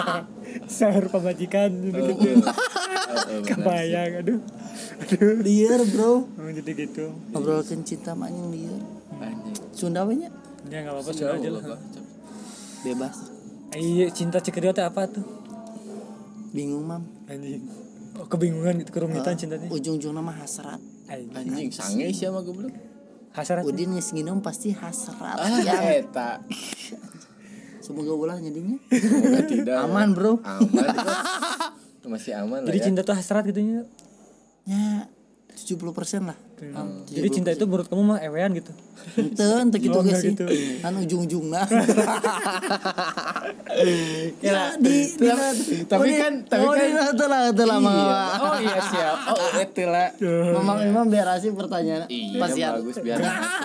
Sahur 0.68 1.08
pemajikan 1.08 1.72
gitu. 1.80 2.12
Kebayang 3.48 4.20
aduh. 4.20 4.38
Liar 5.40 5.80
bro, 5.86 6.28
Oh, 6.28 6.50
jadi 6.50 6.72
gitu. 6.76 7.08
ngobrolkan 7.32 7.80
cinta 7.82 8.12
maknya 8.12 8.44
liar. 8.46 8.80
anjing 9.16 9.56
Sunda 9.72 10.04
we 10.04 10.16
nya 10.16 10.28
Ya 10.68 10.84
enggak 10.84 10.92
apa-apa 10.94 11.10
sudah 11.10 11.34
aja 11.34 11.48
lah. 11.50 11.62
bebas. 12.80 13.16
Iya, 13.72 14.06
cinta 14.10 14.38
teh 14.38 14.52
apa 14.78 15.08
tuh? 15.08 15.24
Bingung 16.52 16.84
mam. 16.84 17.02
Anjing. 17.26 17.64
Oh, 18.14 18.26
kebingungan 18.26 18.82
gitu 18.82 18.90
kerumitan 18.92 19.34
cintanya. 19.34 19.66
Ujung-ujung 19.66 20.12
nama 20.12 20.30
hasrat. 20.32 20.78
Anjing. 21.08 21.32
anjing 21.32 21.70
sange 21.72 22.06
sih 22.12 22.28
sama 22.28 22.44
goblok 22.44 22.70
Hasrat. 23.30 23.62
Udin 23.62 23.94
geus 23.94 24.10
nginum 24.10 24.42
pasti 24.42 24.70
hasrat. 24.70 25.38
ah 25.38 25.58
Ya, 25.60 25.96
eta 25.96 26.42
semoga 27.84 28.12
ulah 28.12 28.36
jadinya. 28.36 28.76
Semoga 28.90 29.40
tidak 29.44 29.76
Aman 29.80 30.12
bro. 30.12 30.38
aman 30.42 30.86
kok. 32.02 32.08
masih 32.10 32.34
aman 32.34 32.62
lah 32.62 32.68
Jadi 32.68 32.78
ya 32.78 32.84
cinta 32.90 33.00
tuh 33.00 33.14
hasrat 33.14 33.46
gitu 33.46 33.62
nya. 33.62 33.86
Ya 34.70 35.10
70% 35.50 36.30
lah. 36.30 36.38
Am, 36.76 37.04
Jadi 37.08 37.28
cinta 37.32 37.50
itu 37.52 37.64
menurut 37.64 37.88
kamu 37.88 38.02
mah 38.04 38.18
ewean 38.20 38.52
gitu. 38.54 38.70
Ente, 39.16 39.42
ente 39.42 39.76
gitu 39.80 39.96
Oh, 39.96 40.04
guys 40.04 40.20
gitu. 40.22 40.44
Kan 40.80 40.92
ujung-ujungna. 40.96 41.64
ya, 44.44 44.76
di, 44.76 44.96
di, 45.16 45.26
tapi 45.88 46.10
kan 46.20 46.44
tapi 46.44 46.64
oh, 46.68 46.74
kan 46.76 46.84
di, 46.84 46.92
itu 46.92 47.24
lah, 47.26 47.40
itu 47.52 47.64
lah, 47.64 47.78
iya. 47.80 47.86
Mama. 47.86 48.24
oh 48.44 48.56
iya 48.60 48.80
siap 48.82 49.16
oh 49.30 49.48
itu 49.56 49.84
lah 49.88 50.08
Memang 50.20 50.76
memang 50.84 51.04
biar 51.08 51.26
asik 51.38 51.56
pertanyaan. 51.56 52.04
iya 52.12 52.38
Pasti 52.40 52.60
ada. 52.60 52.76
bagus 52.80 52.96
biar 53.00 53.18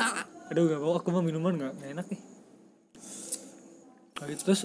Aduh 0.53 0.63
gak 0.69 0.79
mau 0.79 0.93
aku 0.95 1.09
mah 1.09 1.24
minuman 1.25 1.57
gak, 1.57 1.74
gak 1.81 1.89
enak 2.00 2.05
nih. 2.05 2.21
Nah, 4.15 4.25
gitu 4.31 4.41
terus 4.47 4.62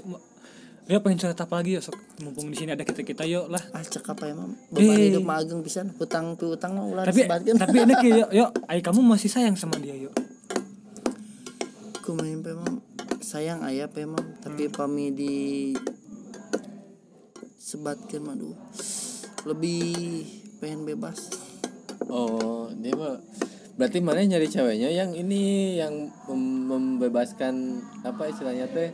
dia 0.90 0.98
pengen 0.98 1.22
cerita 1.22 1.46
apa 1.46 1.54
lagi 1.56 1.78
ya 1.78 1.80
sok 1.80 1.94
mumpung 2.18 2.50
di 2.50 2.56
sini 2.56 2.74
ada 2.74 2.82
kita 2.82 3.06
kita 3.06 3.22
yuk 3.22 3.46
lah. 3.46 3.62
Ah 3.70 3.78
cek 3.78 4.02
apa 4.02 4.26
emang 4.26 4.58
beban 4.68 4.90
Eh. 4.90 5.06
hidup 5.08 5.22
mah 5.22 5.38
ageng 5.38 5.62
pisan 5.62 5.94
hutang 5.94 6.34
piutang 6.34 6.74
mah 6.74 6.82
ulah 6.82 7.04
Tapi 7.06 7.22
disebatkeun. 7.22 7.56
tapi 7.56 7.76
enak 7.80 7.98
ya 8.00 8.12
yuk, 8.18 8.30
yuk. 8.34 8.50
Ay 8.70 8.82
kamu 8.82 8.98
masih 9.00 9.30
sayang 9.30 9.54
sama 9.54 9.78
dia 9.78 9.94
yuk. 9.94 10.10
Ku 12.00 12.10
main 12.12 12.42
memang 12.42 12.82
sayang 13.20 13.62
ayah 13.62 13.86
memang 13.88 14.34
tapi 14.40 14.66
pami 14.66 15.14
di 15.14 15.34
sebatkan 17.56 18.26
madu 18.26 18.50
lebih 19.46 20.26
pengen 20.58 20.82
bebas 20.84 21.30
oh 22.08 22.66
dia 22.74 22.92
mah 22.92 23.22
berarti 23.74 23.98
mana 23.98 24.20
nyari 24.20 24.46
ceweknya? 24.46 24.88
Yang 24.88 25.10
ini 25.18 25.42
yang 25.76 25.94
mem- 26.26 26.66
membebaskan 26.66 27.54
apa 28.00 28.26
istilahnya 28.26 28.66
teh? 28.66 28.90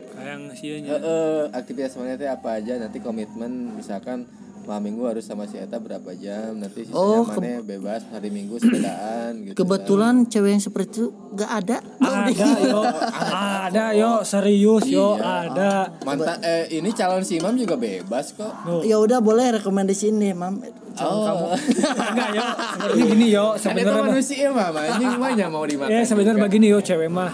Sih 0.53 0.81
Eh, 0.81 0.99
eh, 0.99 1.41
aktivitas 1.51 1.95
mana 1.95 2.15
teh 2.15 2.25
apa 2.25 2.57
aja? 2.57 2.75
Nanti 2.75 2.97
komitmen 2.97 3.73
misalkan 3.73 4.25
malam 4.67 4.83
minggu 4.83 5.07
harus 5.07 5.23
sama 5.23 5.47
si 5.47 5.55
Eta 5.55 5.79
berapa 5.79 6.11
jam? 6.19 6.59
Nanti 6.59 6.83
sisanya 6.83 6.99
Oh, 6.99 7.23
mana 7.23 7.63
bebas 7.63 8.03
hari 8.11 8.27
minggu 8.27 8.59
sepedaan 8.59 9.47
gitu 9.47 9.55
kebetulan 9.55 10.27
cewek 10.27 10.59
yang 10.59 10.63
seperti 10.63 10.91
itu 10.91 11.05
gak 11.39 11.51
ada. 11.63 11.77
Ada 12.03 12.49
yo, 12.59 12.81
ada 13.63 13.85
yo. 13.95 14.11
Serius 14.27 14.85
yo. 14.91 15.15
Ada. 15.15 15.95
mantan 16.03 16.43
eh 16.43 16.67
ini 16.75 16.91
calon 16.91 17.23
si 17.23 17.39
Imam 17.39 17.55
juga 17.55 17.79
bebas 17.79 18.35
kok. 18.35 18.83
Ya 18.83 18.99
udah 18.99 19.23
boleh 19.23 19.63
rekomendasiin 19.63 20.19
deh 20.19 20.35
mam. 20.35 20.59
Calon 20.99 21.19
kamu. 21.23 21.45
Enggak 22.11 22.29
yo, 22.35 22.45
sebenarnya 22.83 23.05
gini 23.07 23.27
yo, 23.31 23.45
kan 23.55 23.61
sebenarnya 23.63 24.03
manusia 24.03 24.47
mah 24.51 24.69
mah 24.75 25.31
nya 25.31 25.47
mau 25.47 25.63
dimakan 25.63 25.95
Ya 25.95 26.03
sebenarnya 26.03 26.43
begini 26.43 26.67
yo. 26.75 26.83
Cewek 26.83 27.07
mah. 27.07 27.31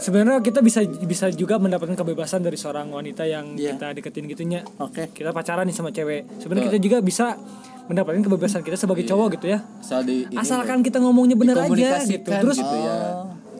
Sebenarnya 0.00 0.40
kita 0.40 0.58
bisa 0.58 0.80
bisa 0.82 1.28
juga 1.28 1.56
mendapatkan 1.56 1.92
kebebasan 1.94 2.40
dari 2.40 2.56
seorang 2.56 2.88
wanita 2.88 3.22
yang 3.22 3.52
Iya. 3.52 3.76
kita 3.76 3.92
deketin 3.92 4.24
gitunya. 4.26 4.60
oke 4.76 5.12
Kita 5.12 5.30
pacaran 5.30 5.62
nih 5.62 5.76
sama 5.76 5.92
cewek. 5.92 6.40
Sebenarnya 6.40 6.72
kita 6.72 6.78
juga 6.80 6.98
bisa 7.00 7.36
mendapatkan 7.84 8.22
kebebasan 8.22 8.62
kita 8.62 8.78
sebagai 8.78 9.04
cowok 9.04 9.36
gitu 9.36 9.46
ya. 9.48 9.58
asal 9.78 10.00
di 10.00 10.24
ini 10.24 10.36
Asalkan 10.36 10.80
kita 10.80 10.98
ngomongnya 10.98 11.34
bener 11.34 11.52
aja 11.54 11.66
gitu. 11.66 11.74
dikomunikasikan 11.74 12.40
Terus 12.40 12.56
gitu 12.56 12.76
ya 12.76 12.96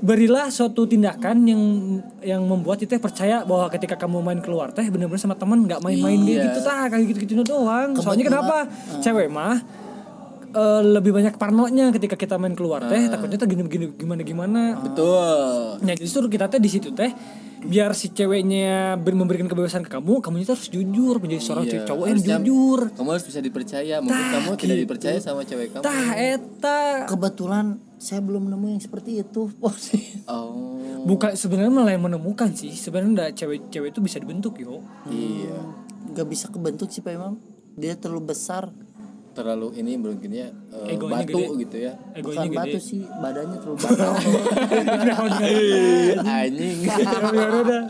berilah 0.00 0.48
suatu 0.48 0.88
tindakan 0.88 1.44
yang 1.44 1.62
yang 2.24 2.40
membuat 2.40 2.80
kita 2.80 2.96
percaya 2.96 3.44
bahwa 3.44 3.68
ketika 3.68 4.00
kamu 4.00 4.24
main 4.24 4.40
keluar 4.40 4.72
teh 4.72 4.88
bener-bener 4.88 5.20
sama 5.20 5.36
teman 5.36 5.60
nggak 5.60 5.84
main-main 5.84 6.16
Iya. 6.24 6.48
gitu 6.48 6.64
tah 6.64 6.88
kayak 6.88 7.04
gitu-gitu 7.06 7.44
doang. 7.44 7.92
Soalnya 7.94 8.24
kenapa? 8.24 8.64
Cewek 8.96 9.28
mah 9.28 9.60
eh, 10.50 10.82
lebih 10.82 11.10
banyak 11.10 11.34
parnonya 11.34 11.90
ketika 11.90 12.14
kita 12.14 12.34
main 12.36 12.52
keluar 12.52 12.84
teh. 12.84 13.06
Takutnya 13.06 13.36
teh 13.36 13.46
gini 13.46 13.62
gini 13.64 13.86
gimana 13.92 14.20
gimana. 14.20 14.62
Betul. 14.78 15.78
Nah 15.80 15.94
justru 15.94 16.26
kita 16.26 16.46
teh 16.46 16.58
di 16.58 16.68
situ 16.68 16.90
teh 16.90 17.12
biar 17.60 17.92
si 17.92 18.08
ceweknya 18.08 18.96
ber- 18.96 19.12
memberikan 19.12 19.44
kebebasan 19.44 19.84
ke 19.84 19.92
kamu, 19.92 20.24
kamu 20.24 20.40
itu 20.40 20.56
harus 20.56 20.64
jujur 20.66 21.20
menjadi 21.20 21.42
seorang 21.44 21.64
Iya, 21.68 21.84
cowok 21.84 22.04
yang 22.04 22.16
harusnya 22.16 22.36
jujur. 22.40 22.80
kamu 22.96 23.08
harus 23.12 23.24
bisa 23.28 23.38
dipercaya. 23.38 23.94
Mungkin 24.00 24.16
Tah, 24.16 24.30
kamu 24.32 24.50
tidak 24.56 24.64
gitu. 24.72 24.82
dipercaya 24.88 25.18
sama 25.20 25.40
cewek 25.44 25.66
kamu. 25.70 25.82
Tah 25.84 26.08
eta. 26.16 26.80
Kebetulan 27.04 27.66
saya 28.00 28.24
belum 28.24 28.48
nemu 28.48 28.66
yang 28.70 28.80
seperti 28.80 29.20
itu 29.20 29.52
oh 29.52 29.76
sih 29.76 30.24
oh. 30.24 30.80
Bukan 31.04 31.36
sebenarnya 31.36 31.68
malah 31.68 31.92
yang 31.92 32.00
menemukan 32.02 32.48
sih. 32.50 32.72
Sebenarnya 32.72 33.28
nggak 33.28 33.30
cewek-cewek 33.36 33.92
itu 33.92 34.00
bisa 34.00 34.16
dibentuk 34.16 34.56
yo. 34.56 34.80
iya. 35.06 35.60
Nggak 36.10 36.26
bisa 36.26 36.48
kebentuk 36.48 36.88
sih 36.88 37.04
pak 37.04 37.12
imam. 37.12 37.36
Dia 37.76 37.92
terlalu 37.94 38.32
besar 38.32 38.72
terlalu 39.30 39.70
ini 39.74 39.94
mungkin 39.94 40.26
ya 40.28 40.48
eh, 40.74 40.92
Egonya 40.92 41.22
batu 41.22 41.38
gede. 41.38 41.44
gitu 41.60 41.76
ya 41.80 41.92
Egonya 42.12 42.36
bukan 42.42 42.50
batu 42.56 42.68
gede. 42.72 42.80
sih 42.82 43.00
badannya 43.04 43.56
terlalu 43.56 43.78
bakal 43.78 44.10
anjing 46.20 46.76
Ya 47.30 47.46
udah. 47.52 47.82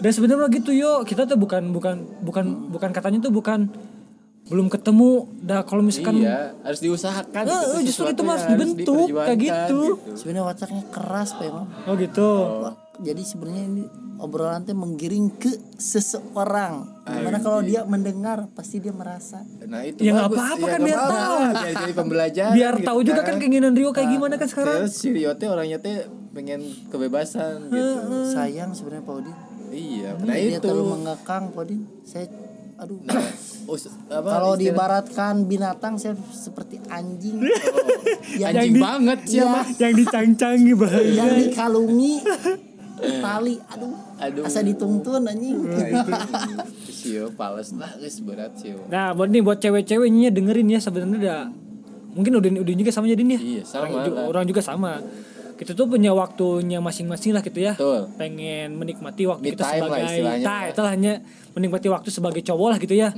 Dan 0.00 0.10
sebenarnya 0.10 0.46
gitu 0.50 0.70
yo, 0.70 1.02
kita 1.02 1.24
tuh 1.24 1.36
bukan 1.36 1.70
bukan 1.70 1.94
bukan 2.20 2.44
bukan 2.70 2.88
katanya 2.90 3.18
tuh 3.22 3.30
bukan 3.30 3.66
belum 4.44 4.66
ketemu. 4.68 5.10
Dah 5.38 5.62
kalau 5.62 5.80
misalkan 5.80 6.20
iya 6.20 6.52
harus 6.60 6.78
diusahakan 6.78 7.42
Eh, 7.42 7.48
gitu, 7.48 7.76
justru 7.86 8.02
itu 8.10 8.20
harus 8.22 8.44
dibentuk, 8.46 9.06
kayak 9.08 9.36
diperjuangkan, 9.36 9.68
gitu. 9.68 9.80
sebenarnya 10.14 10.44
wataknya 10.44 10.82
keras 10.90 11.28
pak 11.32 11.48
oh 11.84 11.94
gitu. 11.96 12.28
Jadi 12.96 13.22
sebenarnya 13.22 13.64
ini 13.66 13.84
obrolan 14.16 14.62
teh 14.62 14.72
menggiring 14.72 15.26
ke 15.32 15.50
seseorang. 15.74 16.86
Gimana 17.04 17.38
kalau 17.38 17.60
dia 17.60 17.82
mendengar 17.82 18.46
pasti 18.50 18.78
dia 18.78 18.90
merasa. 18.90 19.42
Nah 19.64 19.82
itu 19.82 20.00
Ya, 20.00 20.14
nggak 20.14 20.30
apa-apa 20.30 20.56
Ya, 20.60 20.70
kan, 20.70 20.80
biar 20.80 21.00
tahu. 21.00 21.34
Jadi, 21.34 21.74
jadi 21.74 21.92
pembelajaran. 21.92 22.54
biar 22.54 22.74
gitu 22.74 22.86
tahu 22.86 22.98
juga 23.02 23.20
kan 23.22 23.34
keinginan 23.36 23.72
Rio 23.72 23.90
kayak 23.90 24.08
gimana 24.08 24.34
kan 24.36 24.46
sekarang. 24.46 24.76
Terus 24.80 24.94
si 24.94 25.08
Rio 25.10 25.34
teh 25.34 25.46
orangnya 25.46 25.78
teh 25.78 26.06
pengen 26.30 26.62
kebebasan 26.88 27.68
gitu. 27.68 28.30
sayang 28.30 28.70
sebenarnya 28.72 29.02
Pak 29.02 29.14
Odin. 29.16 29.36
Iya. 29.68 30.10
Nah 30.16 30.34
dia 30.34 30.50
itu. 30.52 30.62
terlalu 30.62 30.84
mengekang 30.92 31.50
Pak 31.50 31.60
Odin. 31.60 31.80
Saya 32.02 32.26
aduh. 32.74 32.98
Nah, 33.02 33.22
us- 33.68 33.90
apa, 34.08 34.28
kalau 34.30 34.54
diibaratkan 34.54 35.34
binatang 35.44 35.94
saya 35.94 36.14
seperti 36.28 36.78
anjing. 36.86 37.38
Yang, 38.34 38.50
anjing 38.52 38.72
di- 38.72 38.82
banget 38.82 39.18
siapa? 39.26 39.60
yang 39.76 39.92
dicang-cangi 39.94 40.72
bahaya 40.74 41.10
yang 41.12 41.30
dikalungi 41.40 42.14
tali 43.20 43.54
aduh 43.66 43.94
Aduh. 44.18 44.42
asa 44.46 44.60
dituntun 44.60 45.22
anjing 45.24 45.58
Nah, 45.64 46.64
sio 47.04 47.28
pales 47.34 47.70
lah 47.76 47.90
geus 48.00 48.18
berat 48.24 48.52
sio. 48.56 48.80
Nah, 48.88 49.12
buat 49.12 49.28
nih 49.28 49.42
buat 49.44 49.58
cewek-ceweknya 49.60 50.32
dengerin 50.32 50.68
ya 50.72 50.80
sebenarnya 50.80 51.18
udah 51.20 51.40
mungkin 52.14 52.32
udah 52.38 52.50
udah 52.62 52.74
juga 52.78 52.90
sama 52.94 53.10
jadi 53.10 53.22
nih. 53.26 53.40
Iya, 53.40 53.62
sama 53.66 53.90
Orang, 53.90 54.06
juga, 54.06 54.20
orang 54.30 54.44
juga 54.46 54.60
sama. 54.62 54.92
Kita 55.54 55.72
tuh 55.72 55.86
punya 55.86 56.10
waktunya 56.10 56.78
masing-masing 56.78 57.30
lah 57.30 57.40
gitu 57.40 57.58
ya. 57.58 57.72
Betul. 57.72 58.10
Pengen 58.14 58.74
menikmati 58.74 59.22
waktu 59.24 59.42
Me 59.42 59.50
kita 59.52 59.62
time 59.64 59.82
lah 59.82 60.02
sebagai 60.02 60.42
nah, 60.42 60.62
itu 60.66 60.82
hanya 60.84 61.12
menikmati 61.50 61.86
waktu 61.86 62.08
sebagai 62.08 62.42
cowok 62.42 62.68
lah 62.68 62.78
gitu 62.78 62.92
ya. 62.92 63.08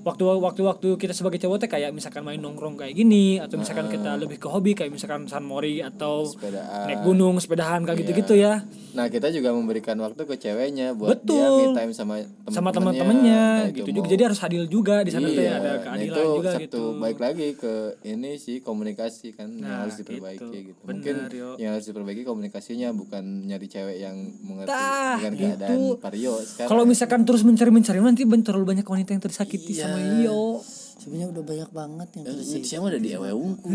Waktu 0.00 0.22
waktu 0.22 0.60
waktu 0.62 0.88
kita 0.96 1.10
sebagai 1.10 1.38
cowok 1.38 1.56
teh 1.58 1.68
kayak 1.68 1.90
misalkan 1.90 2.22
main 2.22 2.38
nongkrong 2.38 2.74
kayak 2.76 2.94
gini 2.94 3.36
atau 3.36 3.56
misalkan 3.56 3.84
Ah. 3.84 3.90
kita 3.90 4.10
lebih 4.14 4.36
ke 4.36 4.46
hobi 4.46 4.72
kayak 4.72 4.90
misalkan 4.90 5.26
San 5.26 5.42
Mori 5.42 5.78
atau 5.78 6.22
Sepedaan. 6.24 6.86
naik 6.86 7.02
gunung, 7.02 7.34
sepedahan 7.36 7.82
kayak 7.82 7.92
Iya. 7.92 8.02
gitu-gitu 8.04 8.34
ya. 8.36 8.62
Nah 8.92 9.08
kita 9.08 9.28
juga 9.28 9.50
memberikan 9.50 9.98
waktu 9.98 10.22
ke 10.22 10.34
ceweknya 10.36 10.92
buat 10.92 11.18
Betul. 11.18 11.34
dia 11.34 11.48
me 11.50 11.74
time 11.74 11.92
sama 11.92 12.14
temen 12.20 12.52
Sama 12.52 12.70
teman-temannya 12.70 13.42
Nah, 13.58 13.66
itu 13.66 13.82
gitu 13.82 13.88
juga. 13.90 13.98
mau- 13.98 14.10
Jadi 14.12 14.22
harus 14.22 14.40
adil 14.40 14.64
juga 14.66 14.94
di 15.00 15.10
sana 15.10 15.26
tuh 15.26 15.34
ya 15.34 15.42
Iya, 15.42 15.52
ada 15.52 15.64
nah 15.66 15.78
keadilan 15.82 16.06
itu 16.12 16.22
juga 16.32 16.50
satu 16.50 16.62
gitu. 16.62 16.82
baik 16.96 17.18
lagi 17.18 17.48
ke 17.54 17.72
ini 18.04 18.32
sih 18.36 18.56
komunikasi 18.60 19.28
kan 19.32 19.48
Nah, 19.50 19.82
harus 19.82 19.96
diperbaiki 19.96 20.38
gitu. 20.38 20.68
gitu. 20.68 20.80
Mungkin 20.84 21.14
Benar, 21.18 21.32
yo. 21.32 21.50
Yang 21.72 21.74
harus 21.74 21.88
diperbaiki 21.88 22.22
komunikasinya 22.22 22.92
bukan 22.92 23.24
nyari 23.44 23.64
cewek 23.64 23.96
yang 23.98 24.12
mengerti 24.42 24.68
Tah, 24.68 25.16
dengan 25.16 25.32
gitu. 25.32 25.44
keadaan 25.48 25.78
Vario 25.96 26.34
sekarang. 26.38 26.68
Kalau 26.68 26.84
misalkan 26.84 27.20
terus 27.22 27.42
mencari-mencari 27.42 27.98
nanti 27.98 28.22
ben- 28.22 28.42
terlalu 28.42 28.66
banyak 28.68 28.84
wanita 28.84 29.10
yang 29.10 29.22
tersakiti 29.22 29.72
Iya. 29.72 29.82
sama 29.82 29.96
Rio. 29.98 30.60
sebenarnya 30.94 31.34
udah 31.34 31.42
banyak 31.42 31.70
banget 31.72 32.08
yang 32.12 32.22
Ya, 32.22 32.30
tersi 32.30 32.58
siapa 32.62 32.86
udah 32.86 33.00
di 33.00 33.10
awewe 33.10 33.34
ungu 33.34 33.74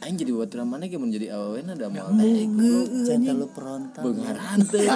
Aing 0.00 0.14
jadi 0.14 0.30
buat 0.30 0.46
mana 0.56 0.86
kayak 0.86 0.96
menjadi 0.96 1.34
awewe 1.34 1.58
ada 1.60 1.90
mau 1.90 2.06
goblok. 2.06 2.86
jangan 3.02 3.20
terlalu 3.26 3.48
perontak 3.50 4.00
Beungar 4.00 4.36
hanteu. 4.38 4.86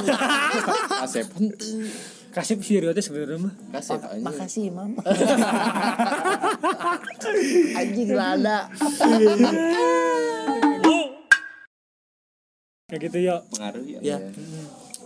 Kasep 1.03 1.27
henteu. 1.35 1.91
Kasih 2.31 2.59
si 2.59 2.79
Rio 2.79 2.91
teh 2.91 2.99
sebenarnya 2.99 3.39
mah. 3.41 3.55
Anjing. 3.75 4.23
makasih 4.23 4.63
imam 4.71 4.91
anjing 7.77 8.11
lada 8.11 8.59
Kayak 12.85 13.01
gitu 13.03 13.19
ya. 13.23 13.35
Pengaruh 13.49 13.81
ya. 13.83 13.99
ya 14.03 14.17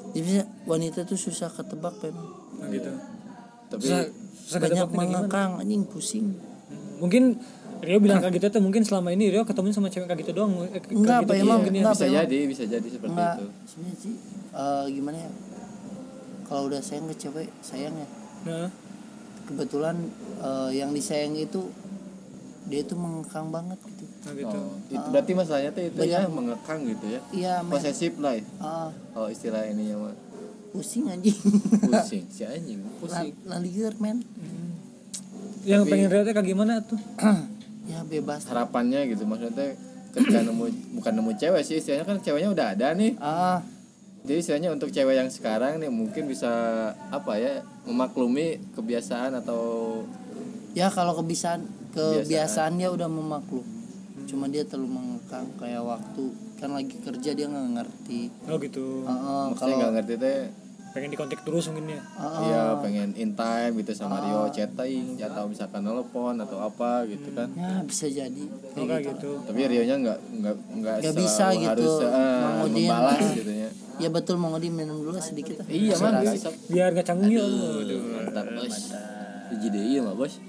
jadi 0.08 0.40
wanita 0.64 1.04
tuh 1.04 1.14
susah 1.16 1.46
ketebak 1.48 1.94
memang 2.00 2.26
Nah, 2.58 2.66
gitu. 2.66 2.90
Tapi 3.68 3.82
Susah, 3.84 4.02
susah 4.40 4.58
banyak 4.58 4.88
mengekang 4.90 5.50
anjing 5.58 5.84
pusing 5.86 6.34
Mungkin 6.98 7.38
Rio 7.78 8.02
bilang 8.02 8.18
kayak 8.18 8.34
gitu 8.34 8.46
tuh 8.50 8.58
mungkin 8.58 8.82
selama 8.82 9.14
ini 9.14 9.30
Rio 9.30 9.46
ketemu 9.46 9.70
sama 9.70 9.86
cewek 9.86 10.10
kayak 10.10 10.20
gitu 10.20 10.32
doang. 10.34 10.58
eh, 10.66 10.82
Enggak, 10.90 11.22
gitu 11.22 11.30
Pak, 11.30 11.36
emang 11.38 11.60
ya. 11.60 11.70
enggak. 11.70 11.94
bisa 11.94 11.94
Apa 11.94 12.02
emang? 12.02 12.18
jadi, 12.18 12.38
bisa 12.50 12.62
jadi 12.66 12.88
seperti 12.88 13.12
enggak 13.14 13.34
itu. 13.36 13.46
sebenarnya 13.62 13.96
sih 13.96 14.14
eh, 14.50 14.84
gimana 14.90 15.16
ya 15.20 15.30
kalau 16.42 16.62
udah 16.66 16.80
sayang 16.80 17.06
ke 17.06 17.16
cewek 17.16 17.48
sayang 17.60 17.94
ya 17.94 18.08
Nah, 18.40 18.68
kebetulan 19.46 19.96
eh, 20.40 20.70
yang 20.74 20.90
disayangi 20.90 21.46
itu 21.46 21.62
dia 22.66 22.80
itu 22.82 22.94
mengekang 22.96 23.48
banget 23.48 23.78
gitu 23.78 23.87
nah 24.18 24.32
gitu. 24.34 24.58
Oh, 24.58 24.74
itu 24.86 25.06
berarti 25.08 25.32
masalahnya 25.32 25.70
tuh 25.70 25.82
itu 25.84 26.00
ya 26.04 26.26
mengekang 26.26 26.80
gitu 26.84 27.06
ya. 27.08 27.20
iya 27.30 27.54
Posesif 27.62 28.18
lah 28.18 28.34
ya. 28.34 28.44
ah, 28.58 28.90
Kalau 29.12 29.28
istilah 29.28 29.62
ini 29.64 29.90
ya 29.90 29.96
mah 29.96 30.14
pusing 30.68 31.08
anjing. 31.08 31.32
Pusing. 31.80 32.24
Si 32.28 32.42
anjing 32.44 32.78
pusing. 33.00 33.32
laliger 33.44 33.94
men. 33.96 34.20
Yang 35.64 35.82
pengen 35.86 36.08
teh 36.08 36.20
kayak 36.28 36.44
gimana 36.44 36.80
tuh? 36.82 37.00
ya 37.90 38.04
bebas. 38.04 38.44
Harapannya 38.44 39.08
gitu 39.08 39.24
maksudnya 39.24 39.54
teh 39.54 39.70
ketika 40.08 40.40
nemu 40.42 40.64
bukan 40.98 41.12
nemu 41.14 41.30
cewek 41.36 41.62
sih 41.62 41.78
istilahnya 41.78 42.04
kan 42.04 42.16
ceweknya 42.20 42.50
udah 42.52 42.66
ada 42.76 42.92
nih. 42.92 43.16
ah. 43.18 43.60
Jadi 44.18 44.44
istilahnya 44.44 44.70
untuk 44.74 44.90
cewek 44.90 45.14
yang 45.14 45.30
sekarang 45.30 45.78
nih 45.78 45.88
mungkin 45.88 46.26
bisa 46.26 46.50
apa 47.08 47.38
ya 47.38 47.64
memaklumi 47.86 48.60
kebiasaan 48.74 49.40
atau 49.40 50.02
ya 50.74 50.90
kalau 50.90 51.16
kebiasaan 51.16 51.64
kebiasaan. 51.94 52.76
dia 52.76 52.92
udah 52.92 53.08
memaklum 53.08 53.64
cuma 54.28 54.44
dia 54.46 54.62
terlalu 54.68 55.00
mengekang 55.00 55.48
kayak 55.56 55.80
waktu 55.80 56.24
kan 56.60 56.70
lagi 56.76 56.96
kerja 57.00 57.30
dia 57.32 57.46
nggak 57.48 57.68
ngerti 57.80 58.20
Oh 58.44 58.60
gitu. 58.60 59.02
Maksudnya 59.08 59.56
kalau 59.56 59.74
nggak 59.80 59.92
ngerti 59.96 60.14
teh 60.20 60.38
Pengen 60.88 61.12
dikontak 61.12 61.44
terus 61.44 61.68
mungkin 61.68 61.94
ya. 61.94 62.00
Iya 62.18 62.62
pengen 62.80 63.12
in 63.12 63.36
time 63.36 63.76
gitu 63.76 63.92
sama 63.92 64.24
Rio 64.24 64.48
chatting 64.48 65.20
atau 65.20 65.44
misalkan 65.44 65.84
telepon 65.84 66.34
atau 66.40 66.58
apa 66.64 67.04
gitu 67.04 67.28
kan. 67.36 67.48
ya 67.52 67.84
bisa 67.84 68.08
jadi 68.08 68.44
Oh, 68.48 68.88
kayak 68.88 68.88
kayak 68.88 69.02
gitu 69.04 69.30
gitu. 69.36 69.46
Tapi 69.46 69.60
Rio 69.68 69.82
nya 69.84 69.96
nggak 70.00 70.18
nggak 70.40 70.56
nggak 70.80 71.14
bisa 71.14 71.44
gitu, 71.52 71.68
harus 71.68 71.94
Udin. 72.64 72.88
membalas 72.88 73.20
gitu 73.36 73.52
ya. 73.52 73.70
ya 74.00 74.08
betul 74.08 74.40
mau 74.40 74.48
ngedi 74.56 74.68
minum 74.72 74.96
dulu 75.04 75.20
sedikit. 75.20 75.60
Iya 75.68 75.94
mah. 76.00 76.24
Biar 76.72 76.88
gak 76.96 77.06
canggung 77.06 77.30
ya. 77.30 77.44
Aduh. 77.44 78.00
Mantap 78.24 78.46
bos. 78.56 78.76
Jadi 79.60 79.78
iya 79.92 80.00
mah 80.00 80.16
bos. 80.16 80.40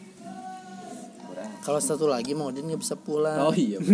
Kalau 1.69 1.77
satu 1.85 2.09
lagi 2.09 2.33
mau 2.33 2.49
dia 2.49 2.65
nggak 2.65 2.81
bisa 2.81 2.97
pulang 2.97 3.45
Oh 3.45 3.53
iya. 3.53 3.77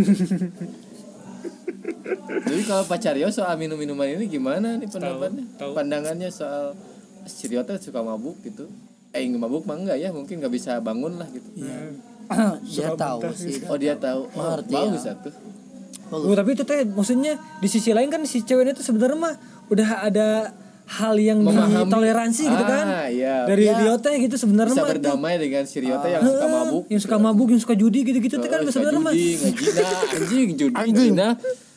Jadi 2.46 2.62
kalau 2.64 2.88
pacar 2.88 3.20
Rio 3.20 3.28
soal 3.36 3.60
minum-minuman 3.60 4.16
ini 4.16 4.32
gimana 4.32 4.80
nih 4.80 4.88
pendapatnya? 4.88 5.44
tahu. 5.60 5.76
Pandangannya 5.76 6.32
soal 6.32 6.72
tuh 7.28 7.76
suka 7.84 8.00
mabuk 8.00 8.40
gitu. 8.48 8.72
Eh 9.12 9.28
nggak 9.28 9.42
mabuk 9.44 9.68
mah 9.68 9.76
enggak 9.76 9.98
ya, 10.00 10.16
mungkin 10.16 10.40
nggak 10.40 10.54
bisa 10.56 10.80
bangun 10.80 11.20
lah 11.20 11.28
gitu. 11.36 11.50
dia 12.64 12.90
tahu 12.96 13.20
sih 13.36 13.60
Oh 13.68 13.76
dia 13.76 14.00
tahu. 14.00 14.32
Oh, 14.32 14.56
bagus 14.64 15.04
ya. 15.04 15.20
atuh. 15.20 15.36
Bagus. 16.16 16.28
Oh, 16.32 16.36
tapi 16.38 16.56
itu 16.56 16.64
teh 16.64 16.88
maksudnya 16.88 17.36
di 17.60 17.68
sisi 17.68 17.92
lain 17.92 18.08
kan 18.08 18.24
si 18.24 18.40
ceweknya 18.46 18.72
tuh 18.72 18.86
sebenarnya 18.88 19.20
mah 19.20 19.36
udah 19.68 19.90
ada 20.08 20.54
hal 20.88 21.16
yang 21.16 21.40
Memahami. 21.40 21.84
ditoleransi 21.84 22.44
gitu 22.44 22.64
kan. 22.64 22.86
Ah, 22.86 23.08
iya. 23.08 23.44
Dari 23.44 23.64
Ya. 23.64 23.74
Rio 23.76 23.96
teh 23.98 24.16
gitu 24.18 24.36
sebenarnya 24.36 24.72
Bisa 24.72 24.82
mah 24.82 24.92
berdamai 24.92 25.36
dengan 25.36 25.64
si 25.64 25.78
Rio 25.78 25.98
teh 25.98 26.12
yang 26.12 26.24
suka 26.24 26.46
mabuk. 26.48 26.84
yang 26.88 27.02
suka 27.02 27.18
mabuk, 27.18 27.48
yang 27.50 27.62
suka 27.62 27.76
judi 27.76 28.00
gitu-gitu 28.04 28.36
tuh 28.36 28.48
kan 28.48 28.60
Eh, 28.60 28.70
sebenarnya 28.70 29.02
mah. 29.02 29.14
anjing, 30.16 30.48
judi, 30.54 30.76
ngajina. 30.76 31.28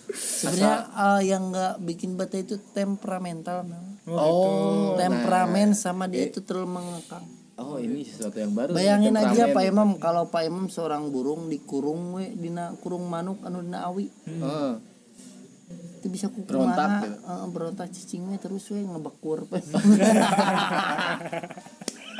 sebenarnya 0.08 0.74
eh, 0.90 1.20
yang 1.26 1.42
nggak 1.48 1.74
bikin 1.82 2.10
bete 2.14 2.42
itu 2.42 2.56
temperamental 2.70 3.62
memang. 3.62 3.96
Oh, 4.06 4.96
temperamen 4.96 5.72
sama 5.72 6.04
dia 6.04 6.24
itu 6.24 6.40
terlalu 6.40 6.68
mengekang 6.74 7.28
oh 7.56 7.76
ini 7.76 8.00
sesuatu 8.02 8.38
yang 8.38 8.52
baru. 8.52 8.70
bayangin 8.70 9.12
aja. 9.12 9.50
Pak 9.50 9.64
Imam 9.64 9.96
kalau 9.96 10.24
Pak 10.26 10.42
Imam 10.42 10.64
seorang 10.66 11.08
burung 11.08 11.46
dikurung 11.46 12.14
we 12.14 12.32
dina 12.32 12.72
kurung 12.78 13.04
manuk 13.04 13.42
anu 13.42 13.60
dina 13.60 13.84
awi 13.84 14.08
Heeh. 14.24 14.70
Itu 15.98 16.06
bisa 16.06 16.26
kuku 16.28 16.46
Berontak 16.46 16.90
gitu. 17.02 17.18
eh, 17.18 17.46
berontak 17.48 17.88
cicing 17.90 18.22
we 18.24 18.36
terus 18.36 18.64
we 18.68 18.80
ngebekur 18.80 19.42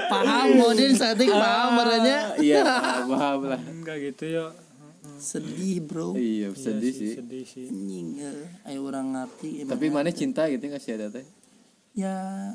paham 0.09 0.49
modin 0.57 0.93
saat 0.93 1.17
ini 1.17 1.31
paham 1.31 1.71
merenya 1.75 2.19
Iya, 2.38 2.62
paham, 2.62 3.03
paham 3.09 3.41
lah. 3.47 3.61
Enggak 3.62 3.97
gitu 4.05 4.25
ya. 4.29 4.47
sedih 5.19 5.81
bro 5.81 6.14
Iya, 6.14 6.53
sedih 6.53 6.93
sih. 6.93 7.12
Sedih 7.12 7.43
sih. 7.43 7.67
eh, 8.17 8.47
ayo 8.64 8.85
orang 8.85 9.11
ngerti. 9.11 9.64
Tapi 9.64 9.87
mana 9.88 10.11
cinta 10.11 10.47
gitu 10.47 10.62
nggak 10.62 10.79
sih 10.79 10.95
ada 10.95 11.09
teh? 11.09 11.27
ya 11.93 12.55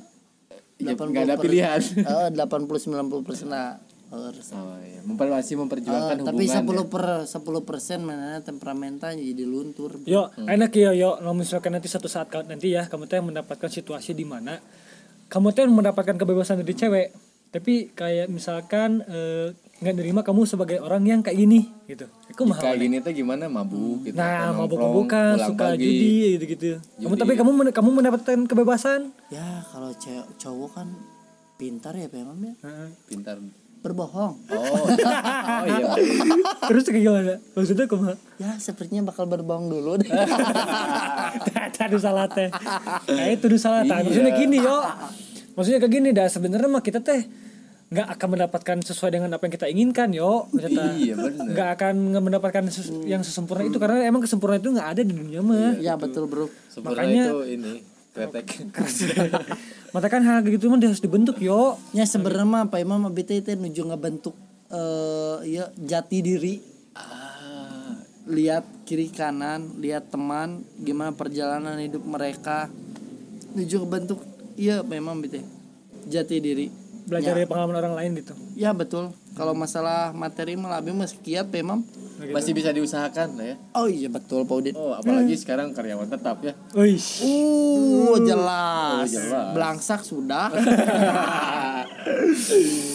Ya, 0.75 0.95
80 0.95 1.11
nggak 1.11 1.25
ada 1.25 1.35
pilihan. 1.37 1.79
eh, 2.23 2.27
80 2.29 2.67
90 2.67 3.23
persen 3.23 3.47
lah 3.47 3.79
harus. 4.15 4.47
Oh, 4.51 4.77
iya. 4.77 5.01
Memper 5.01 5.27
masih 5.27 5.55
memperjuangkan 5.57 6.15
Eh, 6.15 6.23
tapi 6.23 6.43
hubungan. 6.45 6.85
10 6.85 6.87
per 6.87 7.03
10 7.25 7.61
persen 7.61 7.99
mana 8.01 8.39
temperamental 8.39 9.13
jadi 9.13 9.43
luntur 9.43 9.97
Yo, 10.03 10.29
enak 10.39 10.71
ya 10.71 10.91
yo. 10.91 11.17
Kalau 11.17 11.33
misalkan 11.33 11.71
nanti 11.71 11.87
satu 11.87 12.05
saat 12.05 12.29
nanti 12.45 12.71
ya 12.71 12.85
kamu 12.85 13.05
teh 13.05 13.19
mendapatkan 13.19 13.67
situasi 13.67 14.11
di 14.11 14.23
mana 14.23 14.61
kamu 15.27 15.49
teh 15.51 15.65
mendapatkan 15.65 16.13
kebebasan 16.13 16.61
dari 16.61 16.71
cewek, 16.71 17.07
tapi 17.49 17.89
kayak 17.89 18.29
misalkan 18.29 19.01
eh, 19.03 19.49
nggak 19.81 19.95
nerima 19.97 20.21
kamu 20.21 20.45
sebagai 20.45 20.77
orang 20.77 21.03
yang 21.03 21.19
kayak 21.19 21.35
gini 21.35 21.67
gitu. 21.85 22.05
Aku 22.31 22.45
mahal. 22.45 22.63
Kayak 22.63 22.79
gini 22.79 22.95
tuh 23.01 23.11
gimana 23.11 23.49
mabuk 23.49 24.05
gitu. 24.05 24.15
Nah, 24.15 24.53
atau 24.53 24.63
mabuk 24.63 24.77
nongkrong, 24.77 24.93
mabukan, 24.93 25.31
pulang 25.35 25.49
suka 25.51 25.65
pagi. 25.67 25.83
judi 25.83 26.11
gitu-gitu. 26.37 26.65
Kamu 27.01 27.15
tapi 27.17 27.33
kamu 27.33 27.51
men- 27.51 27.73
kamu 27.73 27.89
mendapatkan 27.91 28.37
kebebasan. 28.45 29.11
ya 29.27 29.65
kalau 29.67 29.91
cowok 30.37 30.69
kan 30.71 30.87
pintar 31.57 31.93
ya 31.95 32.07
Imam 32.09 32.37
ya 32.39 32.53
Pintar. 33.05 33.37
Berbohong 33.83 34.33
Oh, 34.47 34.63
oh 34.79 34.87
iya. 35.61 35.91
Terus 36.71 36.83
kayak 36.85 37.03
gimana? 37.03 37.35
Maksudnya 37.51 37.85
kumaha? 37.85 38.15
ya 38.35 38.55
sepertinya 38.57 39.03
bakal 39.05 39.27
berbohong 39.27 39.67
dulu 39.67 39.95
deh 39.97 40.07
Tadi 41.75 41.97
salah 41.97 42.25
teh. 42.27 42.47
Nah, 43.05 43.25
itu 43.27 43.43
tuh 43.45 43.57
salah 43.57 43.83
teh. 43.83 43.91
Maksudnya 43.99 44.31
gini 44.33 44.57
yo. 44.57 44.77
Maksudnya 45.53 45.79
kayak 45.79 45.91
gini 45.91 46.09
dah 46.09 46.25
sebenarnya 46.25 46.65
mah 46.65 46.79
kita 46.79 46.99
teh 46.99 47.27
nggak 47.89 48.07
akan 48.09 48.27
mendapatkan 48.31 48.77
sesuai 48.81 49.11
dengan 49.11 49.29
apa 49.29 49.43
yang 49.43 49.53
kita 49.53 49.67
inginkan 49.67 50.09
yo 50.09 50.49
Iya, 50.49 51.13
nggak 51.19 51.69
akan 51.73 51.93
nggak 52.09 52.23
mendapatkan 52.23 52.63
sesu- 52.67 53.03
yang 53.03 53.21
sesempurna 53.21 53.61
itu 53.63 53.77
karena 53.77 54.01
emang 54.01 54.17
kesempurnaan 54.19 54.57
itu 54.57 54.71
nggak 54.71 54.89
ada 54.89 55.01
di 55.01 55.13
dunia 55.13 55.41
mah 55.41 55.77
ya 55.77 55.93
betul 55.93 56.25
bro 56.25 56.49
Sempurna 56.67 56.97
Makanya- 56.97 57.27
itu 57.27 57.39
ini 57.51 57.73
kretek. 58.09 58.45
maka 59.93 60.09
kan 60.09 60.25
hal 60.25 60.41
gitu 60.41 60.73
mah 60.73 60.81
harus 60.81 60.99
dibentuk 60.99 61.37
yo. 61.37 61.77
Ya 61.93 62.03
sebenarnya 62.09 62.45
mah 62.49 62.61
apa 62.65 62.81
imam 62.81 63.05
abis 63.07 63.29
itu 63.29 63.53
nuju 63.53 63.93
ngebentuk 63.93 64.33
eh 64.73 65.37
ya 65.53 65.69
jati 65.77 66.17
diri. 66.25 66.59
Ah, 66.97 68.01
lihat 68.25 68.65
kiri 68.89 69.13
kanan 69.13 69.77
lihat 69.77 70.09
teman 70.09 70.65
gimana 70.81 71.13
perjalanan 71.13 71.77
hidup 71.77 72.01
mereka. 72.03 72.73
Nuju 73.53 73.85
ngebentuk 73.85 74.19
iya 74.57 74.81
memang 74.81 75.21
gitu 75.21 75.45
jati 76.09 76.41
diri. 76.41 76.67
Belajar 77.05 77.37
dari 77.37 77.45
pengalaman 77.45 77.77
orang 77.77 77.93
lain 77.93 78.11
gitu. 78.17 78.33
Ya 78.57 78.73
betul. 78.73 79.13
Kalau 79.37 79.53
masalah 79.53 80.09
materi 80.09 80.57
mah 80.57 80.81
lebih 80.81 80.97
kiat 81.21 81.53
memang 81.53 81.85
masih 82.29 82.51
bisa 82.51 82.69
diusahakan 82.69 83.35
lah 83.35 83.45
ya. 83.45 83.55
oh 83.73 83.85
iya 83.85 84.07
betul 84.07 84.43
Pak 84.43 84.55
Udin 84.55 84.73
Oh, 84.73 84.91
apalagi 84.91 85.33
sekarang 85.33 85.71
karyawan 85.71 86.07
tetap 86.07 86.39
ya. 86.39 86.53
Wih, 86.71 86.95
Uh, 87.19 88.15
jelas. 88.19 89.03
Oh, 89.03 89.19
jelas. 89.19 89.51
Belangsak 89.51 90.01
sudah. 90.01 90.47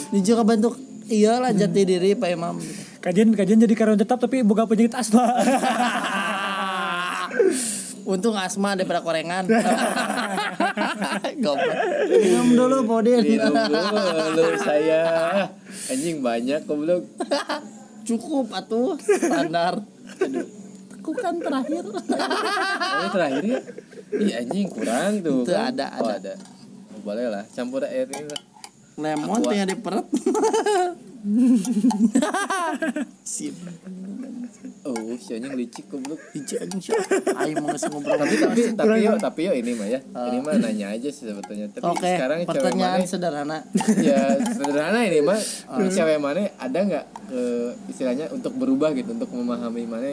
Ini 0.09 0.21
juga 0.21 0.41
bentuk 0.43 0.75
iyalah 1.07 1.51
jati 1.51 1.83
diri 1.83 2.13
Pak 2.13 2.29
Imam. 2.31 2.57
kajian 2.99 3.31
kajian 3.31 3.59
jadi 3.59 3.75
karyawan 3.75 3.99
tetap 3.99 4.19
tapi 4.19 4.41
buka 4.41 4.65
penyakit 4.65 4.93
asma 4.93 5.23
Untung 8.05 8.33
asma 8.35 8.73
daripada 8.73 9.05
korengan. 9.05 9.45
Goblok. 11.45 11.77
Minum 12.09 12.49
dulu 12.57 12.77
Pak 12.83 12.97
Udin. 12.99 13.21
Minum 13.21 13.53
dulu 13.53 14.57
saya. 14.57 15.05
Anjing 15.87 16.25
banyak 16.25 16.65
goblok. 16.65 17.05
Cukup 18.09 18.49
atuh 18.57 18.97
standar. 18.97 19.85
Tekukan 20.89 21.35
terakhir. 21.45 21.85
Oh, 21.85 23.09
terakhir 23.13 23.45
ya. 23.45 23.61
Ih 24.09 24.33
anjing 24.41 24.69
kurang 24.73 25.21
tuh. 25.21 25.45
Itu 25.45 25.53
kan? 25.53 25.77
ada, 25.77 25.87
Oh, 26.01 26.09
ada. 26.09 26.17
ada. 26.17 26.33
Oh, 26.97 27.01
boleh 27.05 27.29
lah, 27.29 27.45
campur 27.53 27.85
air 27.85 28.09
ini 28.09 28.25
lah. 28.25 28.41
Lemon 28.97 29.45
tinggal 29.45 29.69
di 29.69 29.77
perut. 29.77 30.09
Sip. 33.29 33.55
Oh, 34.83 35.15
si 35.21 35.39
anjing 35.39 35.55
licik 35.55 35.87
goblok. 35.87 36.19
Hiji 36.35 36.59
anjing 36.59 36.81
sih. 36.83 36.93
Aing 37.39 37.63
mau 37.63 37.71
ngasih 37.71 37.89
ngobrol. 37.95 38.19
tapi 38.19 38.35
tapi 38.43 38.61
tapi 38.75 38.97
yo 39.07 39.13
tapi 39.15 39.41
yo 39.47 39.53
ini 39.55 39.73
mah 39.79 39.87
ya. 39.87 40.01
Ini 40.03 40.39
mah 40.43 40.55
nanya 40.59 40.87
aja 40.99 41.09
sih 41.09 41.25
sebetulnya. 41.31 41.71
Tapi 41.71 41.87
Oke, 41.87 42.11
sekarang 42.19 42.39
cewek 42.43 42.51
pertanyaan 42.51 43.01
mana? 43.01 43.07
sederhana. 43.07 43.59
ya 44.03 44.21
sederhana 44.43 44.99
ini 45.07 45.19
mah. 45.23 45.39
Cewek 45.89 46.19
mana? 46.19 46.51
Ada 46.59 46.79
nggak 46.85 47.05
eh, 47.31 47.71
istilahnya 47.87 48.27
untuk 48.35 48.53
berubah 48.59 48.91
gitu 48.99 49.15
untuk 49.15 49.31
memahami 49.31 49.87
mana? 49.87 50.13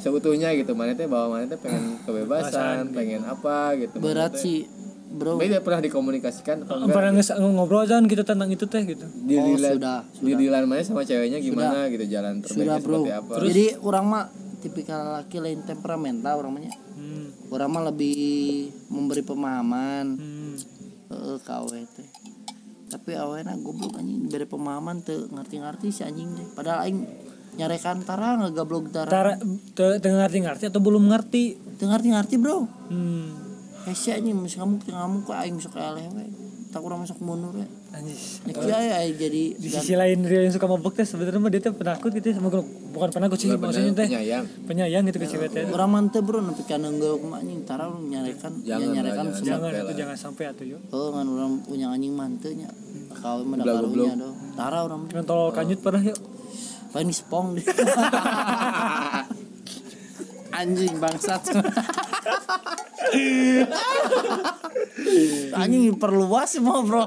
Seutuhnya 0.00 0.56
gitu 0.56 0.72
mana 0.72 0.96
teh 0.96 1.04
bahwa 1.04 1.36
mana 1.36 1.44
teh 1.44 1.60
pengen 1.60 2.00
kebebasan 2.08 2.88
pengen 2.96 3.20
apa 3.28 3.76
gitu 3.76 4.00
Berat 4.00 4.32
sih, 4.32 4.64
Bro. 5.10 5.36
Tapi 5.36 5.50
tidak 5.50 5.64
pernah 5.64 5.82
dikomunikasikan 5.82 6.56
atau 6.62 6.74
enggak 6.78 6.94
pernah 6.94 7.12
nges- 7.12 7.34
ngobrol 7.34 7.82
kan 7.82 8.06
kita 8.06 8.22
tentang 8.22 8.46
itu 8.46 8.62
teh 8.64 8.82
gitu 8.84 9.02
di 9.20 9.34
Oh, 9.34 9.46
dilan 9.50 9.74
sudah, 9.74 9.98
di 10.16 10.32
dilan 10.32 10.62
mana 10.64 10.80
sama 10.80 11.02
ceweknya 11.02 11.38
gimana 11.38 11.90
gitu 11.90 12.06
jalan 12.06 12.38
terbaiknya 12.38 12.62
Sudah 12.62 12.76
bro. 12.78 12.94
seperti 12.96 13.10
apa 13.10 13.32
Jadi 13.42 13.64
orang 13.80 14.04
mah 14.06 14.24
tipikal 14.60 15.00
laki 15.16 15.36
lain 15.36 15.60
temperamental 15.64 16.38
orang 16.38 16.52
mah 16.52 16.62
hmm. 16.62 17.26
Orang 17.50 17.68
mah 17.68 17.82
lebih 17.84 18.20
memberi 18.86 19.20
pemahaman 19.20 20.06
Hmm. 20.14 20.54
eh 21.10 21.38
ke 21.38 21.50
awe 21.50 21.80
teh. 21.90 22.06
Tapi 22.86 23.10
awena 23.14 23.54
goblok 23.56 23.98
anjing 23.98 24.26
beri 24.26 24.46
pemahaman 24.46 25.02
teu 25.02 25.26
ngerti-ngerti 25.26 25.90
si 25.90 26.02
anjing 26.02 26.30
teh. 26.32 26.46
Padahal 26.54 26.86
aing 26.86 27.02
nyarekan 27.52 27.98
tara 28.00 28.34
ngagablok 28.36 28.90
tara. 28.90 29.10
Tara, 29.10 29.32
ngerti-ngerti 29.98 30.70
atau 30.70 30.78
belum 30.78 31.02
ngerti 31.04 31.42
ngerti-ngerti 31.76 32.34
bro. 32.36 32.62
hmm. 32.88 33.49
Si 33.92 34.08
anjing 34.08 34.34
mesti 34.34 34.56
kamu 34.56 34.78
teu 34.78 34.92
ngamuk 34.92 35.22
kok 35.24 35.36
aing 35.36 35.56
sok 35.56 35.74
eleh 35.74 36.06
we. 36.10 36.24
Tak 36.70 36.78
kurang 36.78 37.02
masuk 37.02 37.18
mundur 37.18 37.50
ya. 37.52 37.66
Anjis. 37.90 38.38
Nek 38.42 38.54
kieu 38.54 38.70
aya 38.70 39.02
jadi 39.10 39.42
di 39.52 39.66
sisi 39.66 39.98
lain 39.98 40.22
dia 40.22 40.46
yang 40.46 40.54
suka 40.54 40.62
mabuk 40.64 40.94
teh 40.94 41.02
sebenarnya 41.02 41.36
mah 41.36 41.50
dia 41.50 41.58
teh 41.58 41.74
penakut 41.74 42.10
gitu 42.12 42.30
sama 42.30 42.46
bukan 42.94 43.10
penakut 43.10 43.34
sih 43.34 43.50
maksudnya 43.50 43.90
teh 43.92 44.06
penyayang 44.06 44.46
penyayang 44.64 45.02
gitu 45.04 45.18
ke 45.18 45.26
cewek 45.26 45.50
teh 45.50 45.66
orang 45.66 45.90
mantep 45.90 46.22
bro 46.22 46.38
nepi 46.38 46.62
ka 46.62 46.78
neunggel 46.78 47.18
kumaha 47.18 47.42
anjing 47.42 47.66
tara 47.66 47.90
urang 47.90 48.06
nyarekan 48.06 48.62
ya 48.62 48.78
Jangan 48.78 48.86
nyarekan 48.94 49.24
jangan. 49.26 49.34
semua 49.34 49.50
jangan 49.50 49.66
Sampai 49.66 49.82
itu 49.82 49.92
jangan 49.98 50.16
sampai 50.16 50.44
atuh 50.46 50.66
yo 50.68 50.78
Oh, 50.88 51.08
ngan 51.10 51.26
orang 51.26 51.52
punya 51.66 51.86
anjing 51.90 52.14
mantenya. 52.14 52.70
Kawin 53.10 53.44
mah 53.44 53.56
Goblok, 53.58 53.74
karunya 53.90 54.14
do. 54.14 54.30
Tara 54.54 54.78
orang 54.80 55.00
dengan 55.04 55.24
tol 55.26 55.50
kanjut 55.50 55.78
pernah 55.82 56.02
yuk 56.06 56.18
paling 56.90 57.10
spong 57.10 57.58
deh. 57.58 57.66
anjing 60.52 60.94
bangsat. 60.96 61.42
anjing 65.52 65.96
perluas 65.96 66.50
mau 66.58 66.82
bro 66.82 67.04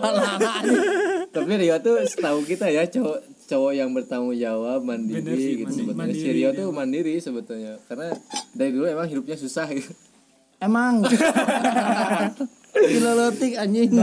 tapi 1.29 1.51
Rio 1.55 1.77
tuh 1.79 2.03
setahu 2.03 2.43
kita 2.43 2.67
ya 2.67 2.85
cowok 2.85 3.17
cowok 3.43 3.71
yang 3.73 3.89
bertanggung 3.91 4.33
jawab 4.33 4.81
mandiri 4.81 5.19
Bener 5.19 5.35
sih, 5.35 5.53
gitu 5.59 5.67
mandi- 5.67 5.75
sebetulnya. 5.75 5.93
Si 5.93 5.97
mandiri, 6.15 6.31
Rio 6.31 6.49
tuh 6.53 6.67
mandiri 6.71 7.13
sebetulnya. 7.19 7.73
Karena 7.85 8.07
dari 8.51 8.71
dulu 8.71 8.85
emang 8.87 9.05
hidupnya 9.05 9.35
susah 9.35 9.67
gitu. 9.67 9.91
Emang. 10.57 11.03
Kilolotik 12.89 13.53
anjing. 13.59 13.91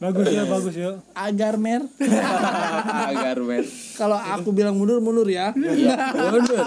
bagus 0.00 0.26
ya 0.32 0.42
bagus 0.48 0.74
ya. 0.74 0.90
Agar 1.12 1.60
mer. 1.60 1.84
agar 3.12 3.36
men 3.44 3.64
Kalau 4.00 4.16
aku 4.16 4.48
bilang 4.50 4.74
mundur 4.74 4.98
mundur 5.04 5.28
ya. 5.28 5.52
iya. 5.52 6.16
Mundur. 6.16 6.64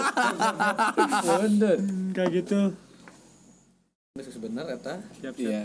Mundur. 1.25 1.77
Kayak 2.13 2.29
gitu. 2.29 2.59
Sebenarnya 4.21 4.77
eta. 4.77 4.95
Siap 5.17 5.33
siap. 5.33 5.49
Iya 5.49 5.63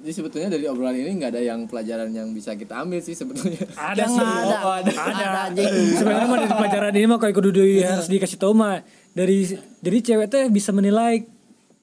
jadi 0.00 0.12
sebetulnya 0.16 0.48
dari 0.56 0.64
obrolan 0.64 0.96
ini 0.96 1.12
nggak 1.20 1.30
ada 1.36 1.42
yang 1.44 1.60
pelajaran 1.68 2.08
yang 2.12 2.32
bisa 2.32 2.56
kita 2.56 2.84
ambil 2.84 3.00
sih 3.04 3.12
sebetulnya. 3.12 3.64
Ada 3.76 4.04
sih. 4.08 4.20
ada. 4.20 4.56
Oh, 4.64 4.74
ada. 4.76 4.92
Ada, 4.92 5.26
anjing. 5.52 5.72
sebenarnya 5.96 6.26
mah 6.28 6.38
dari 6.40 6.52
pelajaran 6.56 6.92
ini 6.96 7.06
mah 7.08 7.18
kayak 7.20 7.34
kudu 7.36 7.50
di- 7.52 7.84
harus 7.84 8.08
dikasih 8.08 8.38
tahu 8.40 8.52
mah 8.56 8.80
dari 9.12 9.44
jadi 9.84 9.98
cewek 10.00 10.26
teh 10.32 10.44
bisa 10.48 10.72
menilai 10.72 11.24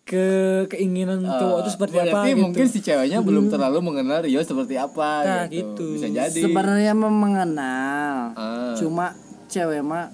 ke 0.08 0.26
keinginan 0.68 1.20
cowok 1.20 1.58
itu 1.60 1.70
seperti 1.70 1.96
apa 2.00 2.20
gitu 2.26 2.40
mungkin 2.40 2.66
si 2.66 2.80
ceweknya 2.80 3.20
belum 3.20 3.52
terlalu 3.52 3.84
mengenal 3.84 4.24
Rio 4.24 4.40
seperti 4.40 4.76
apa 4.76 5.12
Nah, 5.20 5.44
gitu. 5.46 5.76
gitu. 5.76 5.86
bisa 5.94 6.08
jadi 6.08 6.40
Sebenarnya 6.42 6.96
mengenal. 6.96 8.32
Ah. 8.34 8.72
Cuma 8.74 9.12
cewek 9.46 9.84
mah 9.84 10.08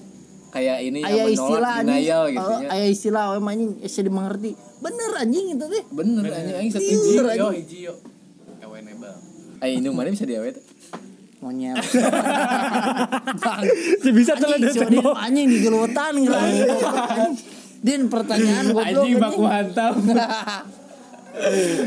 kayak 0.49 0.81
ini 0.81 0.99
aya 0.99 1.13
yang 1.19 1.29
istilah 1.29 1.53
menolak 1.53 1.73
anjing. 1.79 1.97
denial 1.99 2.23
gitu 2.27 2.41
Oh, 2.43 2.57
ya 2.59 2.67
aya 2.69 2.87
istilah 2.87 3.23
we 3.27 3.37
mah 3.37 3.51
anjing 3.51 3.69
bisa 3.79 4.01
dimengerti. 4.01 4.51
Bener 4.79 5.09
anjing 5.15 5.45
itu 5.51 5.65
teh. 5.67 5.83
bener 5.87 6.23
anjing 6.27 6.55
aing 6.55 6.71
satu 6.71 6.81
Bener, 6.81 6.93
hiji 6.95 7.13
yo 7.13 7.23
anjing. 7.23 7.53
hiji 7.55 7.77
yo 7.83 7.93
ewenable 8.59 9.13
aing 9.59 9.77
ini 9.77 9.87
mana 9.87 10.09
bisa 10.09 10.25
diawet 10.25 10.57
Monyet. 11.39 11.75
Bang. 13.35 13.61
Ya 14.03 14.11
bisa 14.11 14.31
tuh 14.33 14.47
Anjing, 14.47 14.95
anjing 15.03 15.47
digelutan 15.49 16.13
gelang. 16.17 16.49
Din 17.83 18.07
pertanyaan 18.07 18.71
goblok 18.71 19.03
anjing. 19.03 19.19
hantam 19.43 19.93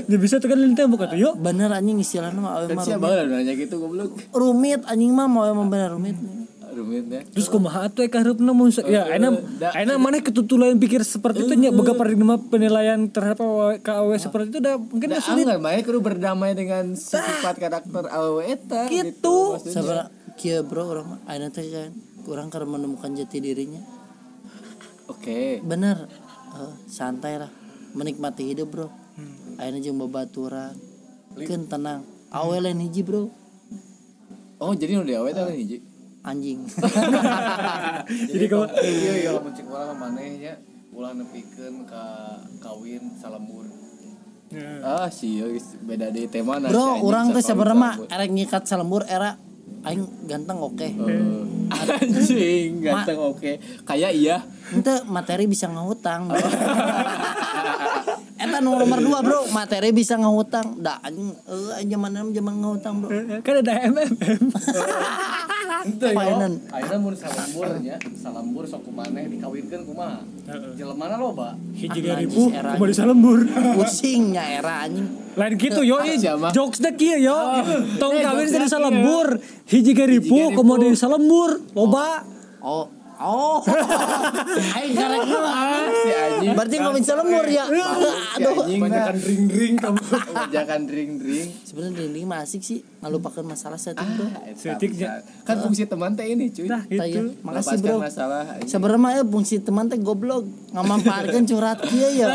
ya 0.06 0.16
bisa 0.16 0.36
tuh 0.36 0.46
kan 0.46 0.58
lintang 0.58 0.88
bukan 0.88 1.06
tuh 1.06 1.18
yuk 1.18 1.34
Bener 1.36 1.70
anjing 1.70 1.96
istilahnya 1.96 2.34
mah 2.36 2.52
awe 2.56 2.64
kan 2.66 2.76
mah 2.76 2.84
siapa 2.84 3.00
rumit. 3.00 3.16
lah 3.16 3.24
nanya 3.32 3.54
gitu 3.54 3.74
goblok 3.78 4.10
rumit 4.30 4.80
anjing 4.84 5.10
mah 5.10 5.26
mau 5.26 5.44
emang 5.44 5.66
bener 5.66 5.90
rumit. 5.92 6.18
rumitnya 6.68 7.24
terus 7.26 7.46
kumaha 7.46 7.88
tuh 7.88 8.04
ka 8.04 8.20
hareup 8.20 8.36
namun 8.36 8.68
ya 8.82 9.08
enak 9.08 9.32
da- 9.56 9.72
enak 9.72 9.96
mana 9.96 10.20
ketutulan 10.20 10.76
pikir 10.76 11.00
seperti 11.00 11.40
itu 11.40 11.54
nya 11.54 11.70
boga 11.70 11.94
paradigma 11.94 12.36
penilaian 12.38 13.00
terhadap 13.06 13.40
awe- 13.40 13.80
ka 13.80 14.02
awe 14.02 14.12
seperti 14.14 14.50
itu 14.50 14.58
udah 14.60 14.76
mungkin 14.76 15.08
Nah, 15.08 15.14
udah 15.14 15.24
sulit 15.24 15.44
enggak 15.46 15.62
baik 15.62 15.82
kudu 15.84 15.98
berdamai 16.02 16.52
dengan 16.52 16.92
sifat 16.92 17.56
karakter 17.56 18.04
awewe 18.08 18.44
eta 18.50 18.90
Gitu. 18.90 19.36
maksudnya. 19.54 19.72
Sabar 19.72 19.96
kieu 20.34 20.60
bro 20.60 20.84
orang 20.86 21.08
ayeuna 21.24 21.48
teh 21.48 21.64
kan 21.64 21.96
kurang 22.20 22.50
karena 22.50 22.68
menemukan 22.68 23.14
jati 23.14 23.38
dirinya. 23.38 23.80
Oke. 25.08 25.60
Bener. 25.62 26.08
Eh, 26.56 26.72
santai 26.88 27.40
lah. 27.40 27.50
Menikmati 27.96 28.52
hidup, 28.52 28.68
Bro. 28.70 28.88
Ayeuna 29.56 29.78
jeung 29.80 29.98
babaturan. 30.00 30.76
Keun 31.36 31.68
tenang. 31.68 32.04
Awe 32.32 32.56
lain 32.60 32.80
hiji, 32.84 33.00
Bro. 33.06 33.30
Oh, 34.56 34.72
jadi 34.72 34.96
nu 34.96 35.04
diawet 35.04 35.36
kan 35.36 35.52
hiji. 35.52 35.80
Anjing. 36.26 36.66
jadi 38.34 38.44
kalau 38.50 38.66
Iya, 38.82 39.12
iya 39.22 39.30
lamun 39.30 39.54
cek 39.54 39.66
urang 39.70 39.94
mah 39.94 40.10
manehnya 40.10 40.58
ulah 40.90 41.14
nepikeun 41.14 41.86
ka 41.86 42.34
kawin 42.58 43.14
salembur. 43.20 43.68
Ah, 44.82 45.10
sih 45.10 45.42
beda 45.82 46.08
di 46.14 46.30
tema 46.30 46.62
nah, 46.62 46.70
Bro, 46.70 46.82
anjing 46.82 47.02
orang 47.04 47.24
tuh 47.34 47.42
sebenarnya 47.42 47.90
erek 48.08 48.30
nyikat 48.30 48.62
salembur 48.64 49.02
era 49.04 49.34
aing 49.82 50.06
ganteng 50.30 50.62
oke 50.62 50.88
Oh. 51.02 51.42
anjing 51.98 52.78
ganteng 52.78 53.18
oke 53.18 53.58
kayak 53.82 54.14
iya 54.14 54.38
ente 54.74 54.94
materi 55.06 55.46
bisa 55.46 55.70
ngahutang 55.70 56.26
bro. 56.30 56.40
Eta 58.36 58.58
nomor 58.60 58.84
dua 59.00 59.20
bro. 59.22 59.40
Materi 59.54 59.90
bisa 59.94 60.18
ngahutang 60.18 60.82
dah 60.82 60.98
anjing. 61.00 61.32
Eh 61.78 61.84
zaman 61.86 62.34
zaman 62.34 62.54
ngahutang 62.60 62.94
bro. 63.02 63.10
Kan 63.42 63.54
ada 63.62 63.72
MMM 63.86 64.42
Painan. 65.86 66.52
yo. 66.58 66.74
Ayeuna 66.74 66.96
mun 66.98 67.14
salambur 67.14 67.66
nya 67.78 67.94
salambur 68.18 68.64
sok 68.66 68.90
kumaneh 68.90 69.30
dikawinkeun 69.30 69.86
kumaha? 69.86 70.18
Jelemana 70.74 71.14
loba. 71.14 71.54
Hiji 71.78 72.00
Ah, 72.10 72.18
ribu 72.18 72.50
najis 72.50 72.58
era. 72.58 72.70
kembali 72.74 72.94
salembur 72.94 73.38
pusingnya 73.78 74.44
era 74.58 74.82
anjing. 74.82 75.06
Lain 75.38 75.52
gitu 75.54 75.80
yo 75.86 76.02
jokes 76.50 76.82
dek 76.82 76.98
kieu 76.98 77.22
yo. 77.22 77.38
Tong 78.02 78.18
eh, 78.18 78.22
kawin 78.26 78.46
dek 78.50 78.66
salembur 78.66 79.38
hiji 79.70 79.92
ribu 79.94 80.50
kemudian 80.58 80.98
salembur 80.98 81.62
loba. 81.70 82.26
Oh 82.66 82.90
oh. 83.20 83.64
Aing 84.76 84.94
karek 84.96 85.20
lu 85.28 85.38
ah. 85.46 85.88
si 85.90 86.10
anjing. 86.12 86.52
Berarti 86.56 86.76
ngomongin 86.80 87.04
selembur 87.04 87.46
ya? 87.48 87.64
Aduh. 87.68 88.62
Anjing 88.66 88.80
banyakan 88.82 89.16
ring 89.20 89.44
ring 89.48 89.74
kamu 89.78 90.00
banyakan 90.32 90.82
ring 90.90 91.12
ring 91.20 91.48
sebenarnya 91.64 91.94
dinding 92.04 92.24
mah 92.26 92.42
asik 92.44 92.62
sih 92.62 92.80
ngalupakeun 92.96 93.44
masalah 93.44 93.76
setting 93.76 94.08
bro. 94.16 94.26
Setiknya. 94.52 95.20
kan 95.44 95.60
fungsi 95.60 95.84
teman 95.84 96.12
teh 96.12 96.24
ini 96.24 96.48
cuy. 96.48 96.64
Nah 96.64 96.80
Tah, 96.82 97.04
ya. 97.04 97.04
gitu 97.06 97.36
makasih 97.40 97.76
bro. 97.78 97.96
masalah 98.00 98.42
anjing. 98.50 98.68
sebenarnya 98.68 98.98
mah 98.98 99.12
ya 99.12 99.22
fungsi 99.22 99.54
teman 99.58 99.84
teh 99.86 99.96
goblok. 99.96 100.48
Ngamamparkeun 100.72 101.44
curhat 101.44 101.78
kieu 101.82 102.10
ya. 102.16 102.26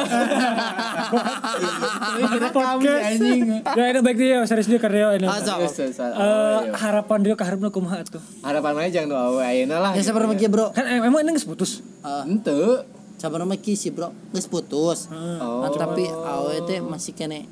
Direkam 2.31 2.77
si 2.77 2.87
anjing. 2.87 3.41
Ya 3.63 3.83
ini 3.89 3.99
baik 3.99 4.17
dia 4.17 4.37
serius 4.45 4.67
dia 4.67 4.77
karya 4.77 5.17
ini. 5.17 5.25
Terus, 5.25 5.73
terus, 5.73 5.97
Eh, 5.97 6.13
oh, 6.13 6.61
iya. 6.63 6.73
harapan 6.77 7.19
dia 7.21 7.33
ke 7.33 7.43
harapna 7.43 7.69
kumaha 7.69 8.01
tuh. 8.03 8.21
Harapan 8.41 8.71
mana 8.73 8.87
jangan 8.87 9.09
doa 9.11 9.41
ayeuna 9.41 9.77
lah 9.79 9.91
ya 9.93 10.01
sebenarnya 10.01 10.37
kieu 10.37 10.49
bro. 10.49 10.69
Kan 10.71 10.85
em- 10.85 11.03
emang 11.03 11.21
ini 11.21 11.33
geus 11.33 11.45
putus 11.45 11.81
Ente. 12.25 12.85
sebenarnya 13.17 13.57
kieu 13.57 13.73
sih 13.73 13.89
bro. 13.89 14.13
Geus 14.31 14.45
putus 14.45 15.09
Oh. 15.11 15.65
Nah, 15.65 15.71
tapi 15.71 16.05
awe 16.05 16.55
teh 16.63 16.79
masih 16.79 17.13
kene 17.13 17.49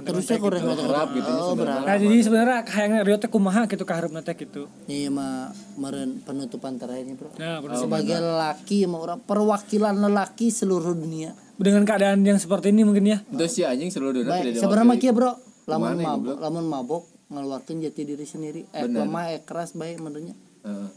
terusnya 0.00 0.40
kurang 0.40 0.64
berharap 0.64 1.08
gitu 1.12 1.28
ya 1.28 1.36
oh, 1.36 1.52
sebenarnya. 1.52 1.60
berharap 1.60 1.84
nah 1.84 1.96
jadi 2.00 2.16
sebenarnya 2.24 2.58
hayang 2.64 2.92
Rio 3.04 3.16
teh 3.20 3.28
kumaha 3.28 3.68
gitu 3.68 3.84
ke 3.84 3.92
harapna 3.92 4.24
teh 4.24 4.32
gitu 4.32 4.64
Iya 4.88 5.12
mah 5.12 5.52
meren 5.76 6.24
penutupan 6.24 6.80
terakhir 6.80 7.04
nih 7.12 7.16
bro. 7.16 7.30
Nah, 7.36 7.60
bener. 7.60 7.76
Sebagai 7.76 8.16
lelaki 8.16 8.88
sama 8.88 8.98
orang 9.04 9.20
perwakilan 9.20 9.94
lelaki 10.00 10.48
seluruh 10.48 10.96
dunia. 10.96 11.36
dengan 11.62 11.86
keadaan 11.86 12.26
yang 12.26 12.42
seperti 12.42 12.74
ini 12.74 12.82
mungkin 12.82 13.06
ya 13.06 13.18
Terus 13.22 13.52
si 13.54 13.62
anjing 13.62 13.92
seluruh 13.92 14.18
dunia 14.18 14.34
Baik, 14.34 14.58
sebenarnya 14.58 14.88
mah 14.88 14.98
kieu 14.98 15.12
bro. 15.14 15.32
Lamun 15.68 15.94
mabok, 16.00 16.36
lamun 16.42 16.66
mabok 16.66 17.02
ngeluarkan 17.30 17.80
jati 17.84 18.02
diri 18.02 18.26
sendiri. 18.26 18.66
Eh 18.74 18.82
Bener. 18.88 19.06
lemah, 19.06 19.24
eh 19.30 19.40
keras 19.46 19.78
baik 19.78 20.02
menurutnya. 20.02 20.34
Heeh. 20.66 20.90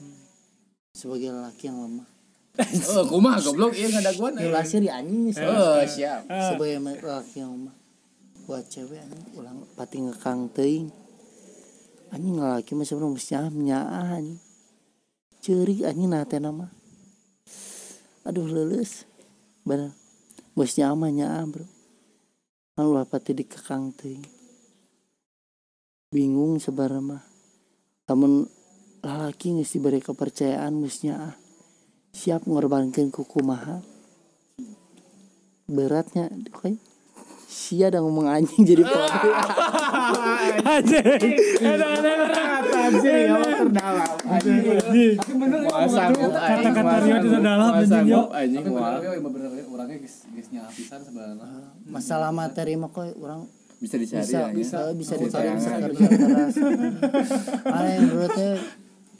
Sebagai 0.95 1.29
lelaki 1.35 1.69
yang 1.69 1.83
lemah. 1.85 2.07
Oh, 2.95 3.03
kumaha 3.11 3.43
goblok 3.43 3.75
ieu 3.75 3.91
ngadaguan. 3.91 4.39
Nulasi 4.39 4.79
di 4.79 4.89
anjing 4.89 5.27
nih. 5.27 5.35
Oh, 5.43 5.83
siap. 5.83 6.23
Sebagai 6.25 6.79
lelaki 6.79 7.43
yang 7.43 7.51
lemah. 7.51 7.75
Buat 8.45 8.69
cewek 8.69 9.01
anjing 9.01 9.41
ulang 9.41 9.65
pati 9.73 10.05
ngekang 10.05 10.53
teuing. 10.53 10.93
Anjing 12.13 12.37
lelaki 12.37 12.77
mah 12.77 12.85
sebenarnya 12.85 13.17
mesti. 13.17 14.37
Ceurik 15.41 15.81
anjing 15.81 16.13
nah 16.13 16.21
teh 16.29 16.37
nama. 16.37 16.69
Aduh 18.21 18.45
lulus. 18.45 19.09
Bener. 19.65 19.97
Bos 20.53 20.77
nyaah 20.77 20.93
nyaah 20.93 21.41
bro. 21.49 21.65
Kan 22.77 22.85
ulah 22.85 23.09
pati 23.09 23.33
dikekang 23.33 23.97
teuing. 23.97 24.21
Bingung 26.13 26.61
sebenarnya 26.61 27.01
mah. 27.01 27.23
Namun 28.13 28.45
lelaki 29.01 29.57
geus 29.57 29.73
diberi 29.73 30.05
kepercayaan 30.05 30.85
geus 30.85 31.01
nyaah. 31.01 31.33
Siap 32.13 32.45
ngorbankeun 32.45 33.09
ku 33.09 33.25
kumaha. 33.25 33.81
Beratnya 35.65 36.29
oke. 36.29 36.94
Sia 37.55 37.87
ada 37.87 38.03
ngomong 38.03 38.27
anjing 38.27 38.67
jadi 38.67 38.83
problem. 38.91 39.31
anjing 40.67 41.07
ada 41.63 41.85
ada 41.95 42.11
Anjing, 42.85 43.25
ya 43.25 43.33
terdalam. 43.57 44.11
Masa 45.65 46.01
kata-kata 46.13 46.95
Rio 47.01 47.15
itu 47.17 47.27
dalam 47.33 47.71
anjing 47.73 48.05
yo 48.05 48.21
anjing 48.29 48.63
wah. 48.69 48.99
orangnya 49.65 49.97
guys 49.97 50.15
guysnya 50.29 50.61
habisan 50.67 50.99
sebenarnya 51.01 51.47
Masalah 51.87 52.29
materi 52.29 52.75
mah 52.75 52.91
kok 52.91 53.07
orang 53.17 53.47
Bisa 53.75 53.95
dicari 53.97 54.21
bisa 54.21 54.39
ya. 54.39 54.45
bisa 54.51 54.77
ya. 54.85 54.93
bisa 54.93 55.13
dicari 55.17 55.49
bisa 55.51 55.71
kerja 55.75 56.05
keras 56.07 56.55
ada 57.65 57.89
yang 57.89 58.07
teh 58.31 58.55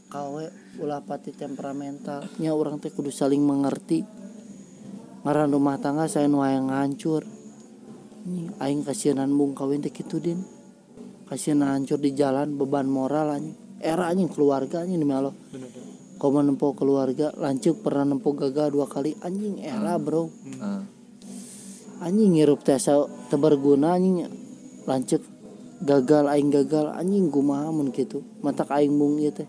kawe 0.07 0.45
ulah 0.77 1.01
pati 1.01 1.31
temperamental 1.31 2.23
nya 2.37 2.51
orang 2.51 2.77
teh 2.77 2.87
kudu 2.89 3.09
saling 3.09 3.41
mengerti 3.41 4.05
ngaran 5.23 5.49
rumah 5.49 5.75
tangga 5.75 6.05
saya 6.05 6.29
nu 6.29 6.39
yang 6.41 6.69
hancur 6.69 7.25
aing 8.57 8.81
kasihanan 8.81 9.29
bung 9.29 9.53
kawin 9.53 9.85
teh 9.85 9.93
kitu 9.93 10.17
din. 10.17 10.41
Kasihan 11.29 11.61
hancur 11.65 11.97
di 12.01 12.13
jalan 12.13 12.57
beban 12.57 12.89
moral 12.89 13.37
anjing. 13.37 13.57
Era 13.81 14.09
anjing 14.09 14.29
keluarga 14.29 14.81
anjing 14.81 15.01
di 15.01 15.07
malo 15.07 15.33
kau 16.15 16.31
menempuh 16.31 16.71
keluarga 16.79 17.35
lancuk 17.35 17.83
pernah 17.83 18.15
nempuh 18.15 18.33
gagal 18.39 18.71
dua 18.71 18.87
kali 18.87 19.13
anjing 19.19 19.59
era 19.61 19.99
bro. 19.99 20.31
Ah. 20.63 20.81
anjing 22.01 22.39
ngirup 22.39 22.63
teh 22.63 22.79
sa 22.79 23.03
teu 23.29 23.37
berguna 23.37 23.99
anjing 23.99 24.23
lancek 24.87 25.21
gagal 25.83 26.25
aing 26.31 26.49
gagal 26.49 26.89
anjing 26.95 27.27
kumaha 27.29 27.69
mun 27.69 27.91
kitu. 27.91 28.23
Matak 28.41 28.71
aing 28.73 28.95
mung 28.95 29.19
ieu 29.19 29.29
teh. 29.29 29.45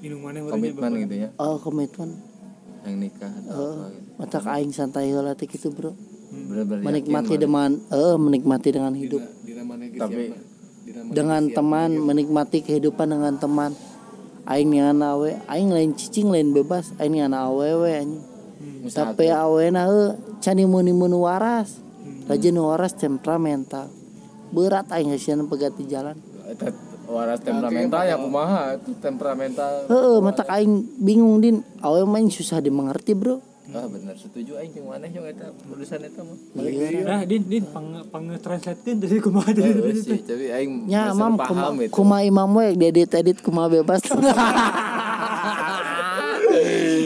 Komitmen 0.00 0.92
gitu 1.04 1.14
ya. 1.14 1.28
oh 1.36 1.60
komitmen. 1.60 2.16
Yang 2.86 2.96
nikah 2.96 3.32
atau 3.32 3.50
Heeh. 3.50 3.74
apa 3.74 3.86
gitu. 3.90 4.10
matak 4.16 4.44
aing 4.46 4.72
santai 4.72 5.10
heula 5.10 5.34
teh 5.34 5.50
kitu 5.50 5.74
bro 5.74 5.90
Bener-bener 6.44 6.82
menikmati 6.84 7.34
yakin, 7.34 7.42
dengan 7.42 7.70
eh 7.88 8.16
menikmati 8.20 8.68
dengan 8.68 8.92
hidup. 8.92 9.22
di 9.42 9.52
namanya 9.56 9.86
guys 9.88 10.00
Tapi- 10.04 10.28
siapa? 10.28 10.38
di 10.86 10.90
namanya 10.94 11.12
dengan 11.16 11.42
teman 11.50 11.90
menikmati 11.98 12.58
kehidupan 12.62 13.08
dengan 13.10 13.34
teman. 13.40 13.72
Aing 14.46 14.70
nian 14.70 15.02
awe 15.02 15.30
aing 15.50 15.74
lain 15.74 15.98
cicing 15.98 16.30
lain 16.30 16.54
bebas. 16.54 16.94
Aing 17.02 17.18
nian 17.18 17.34
awewe 17.34 17.90
anjing. 17.90 18.22
Usaha 18.86 19.10
tapi 19.10 19.26
awena 19.28 19.90
heuh 19.90 20.14
can 20.38 20.62
mun 20.62 21.14
waras. 21.18 21.82
Rajin 22.30 22.58
waras 22.58 22.94
temperamental. 22.94 23.90
Berat 24.54 24.86
aing 24.94 25.10
kasihan 25.10 25.42
pegati 25.50 25.86
jalan. 25.86 26.18
Waras 27.06 27.38
temperamental 27.42 28.02
ya 28.02 28.18
kumaha 28.18 28.74
itu 28.78 28.94
temperamental. 28.98 29.86
Heeh, 29.86 30.18
mata 30.18 30.42
aing 30.50 30.82
bingung 30.98 31.38
din. 31.38 31.62
Awe 31.82 32.02
main 32.02 32.26
susah 32.30 32.58
dimengerti, 32.58 33.14
Bro. 33.14 33.38
Ah 33.74 33.86
bener. 33.90 34.14
Setuju 34.14 34.52
aing 34.62 34.70
jeung 34.76 34.86
maneh 34.86 35.10
yang 35.10 35.26
eta 35.26 35.50
urusan 35.66 36.00
eta 36.06 36.22
mah. 36.22 36.38
Nah 37.02 37.20
din 37.26 37.42
din 37.46 37.64
pang 37.66 38.06
pang 38.06 38.24
translatekeun 38.38 39.02
dari 39.02 39.18
kumaha 39.18 39.50
dari 39.50 39.98
sih 39.98 40.22
tapi 40.22 40.54
aing 40.54 40.86
Nya 40.86 41.10
mam 41.10 41.34
paham 41.34 41.74
kuma, 41.74 41.82
itu. 41.82 41.92
kuma 41.94 42.16
imam 42.22 42.50
we 42.54 42.78
edit 42.78 43.10
edit 43.18 43.38
kuma 43.42 43.66
bebas. 43.66 44.06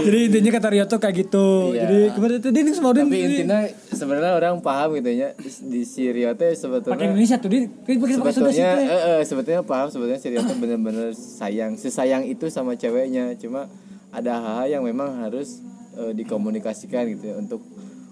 jadi 0.04 0.18
intinya 0.30 0.50
kata 0.58 0.68
Rio 0.72 0.84
tuh 0.86 0.98
kayak 1.00 1.14
gitu. 1.26 1.46
Iya. 1.74 1.82
jadi 1.86 1.98
kemarin 2.16 2.36
itu 2.40 2.50
din? 2.50 2.66
Semua 2.74 2.92
din 2.94 3.06
tapi 3.08 3.18
intinya 3.24 3.60
sebenarnya 3.92 4.32
orang 4.36 4.54
paham 4.60 4.88
gitu 4.98 5.10
ya. 5.10 5.28
Di 5.42 5.82
Syria 5.86 6.30
teh 6.34 6.52
pakai 6.52 6.58
sebetulnya 6.58 7.04
Indonesia 7.08 7.36
tuh 7.38 7.50
din. 7.50 7.64
Pakai 7.70 7.96
pakai 7.98 8.14
Sunda 8.14 8.32
sebetulnya 8.32 8.70
sih 8.76 8.86
eh, 8.86 9.02
eh, 9.16 9.20
sebetulnya 9.26 9.62
paham 9.64 9.88
sebetulnya 9.88 10.20
Syria 10.20 10.40
teh 10.44 10.56
bener-bener 10.56 11.08
sayang 11.16 11.72
sesayang 11.76 12.24
itu 12.26 12.46
sama 12.52 12.74
ceweknya. 12.76 13.34
Cuma 13.38 13.70
ada 14.10 14.32
hal-hal 14.38 14.80
yang 14.80 14.82
memang 14.82 15.22
harus 15.22 15.62
eh, 16.00 16.12
dikomunikasikan 16.16 17.04
gitu 17.12 17.24
ya 17.30 17.34
untuk 17.36 17.60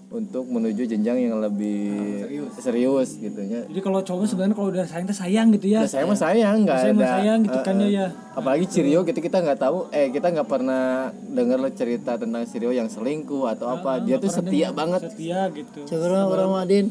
untuk 0.09 0.41
menuju 0.49 0.89
jenjang 0.89 1.21
yang 1.21 1.37
lebih 1.37 2.25
serius, 2.57 3.21
gitu 3.21 3.45
ya. 3.45 3.61
Jadi 3.69 3.77
kalau 3.77 4.01
cowok 4.01 4.25
sebenarnya 4.25 4.55
kalau 4.57 4.69
udah 4.73 4.85
sayang 4.89 5.05
tuh 5.05 5.17
sayang 5.17 5.47
gitu 5.53 5.67
ya. 5.69 5.85
Nah, 5.85 5.89
saya 5.89 6.03
mah 6.09 6.17
sayang 6.17 6.57
nggak 6.65 6.77
Saya 6.81 6.89
ada 6.89 6.97
mah 6.97 7.09
sayang 7.13 7.39
gitu 7.45 7.59
eh, 7.61 7.63
kan 7.63 7.75
eh, 7.77 7.89
ya. 7.93 8.07
apalagi 8.33 8.65
Cirio 8.65 8.99
gitu 9.05 9.19
kita 9.21 9.37
nggak 9.45 9.59
tahu 9.61 9.77
eh 9.93 10.09
kita 10.09 10.27
nggak 10.33 10.49
pernah 10.49 11.13
dengar 11.29 11.61
cerita 11.77 12.17
tentang 12.17 12.41
Cirio 12.49 12.73
yang 12.73 12.89
selingkuh 12.89 13.45
atau 13.53 13.69
apa. 13.69 14.01
dia 14.01 14.17
tuh 14.17 14.33
setia 14.33 14.73
banget. 14.73 15.13
Setia 15.13 15.45
gitu. 15.53 15.85
Coba 15.85 16.25
orang 16.25 16.49
Wadin 16.57 16.85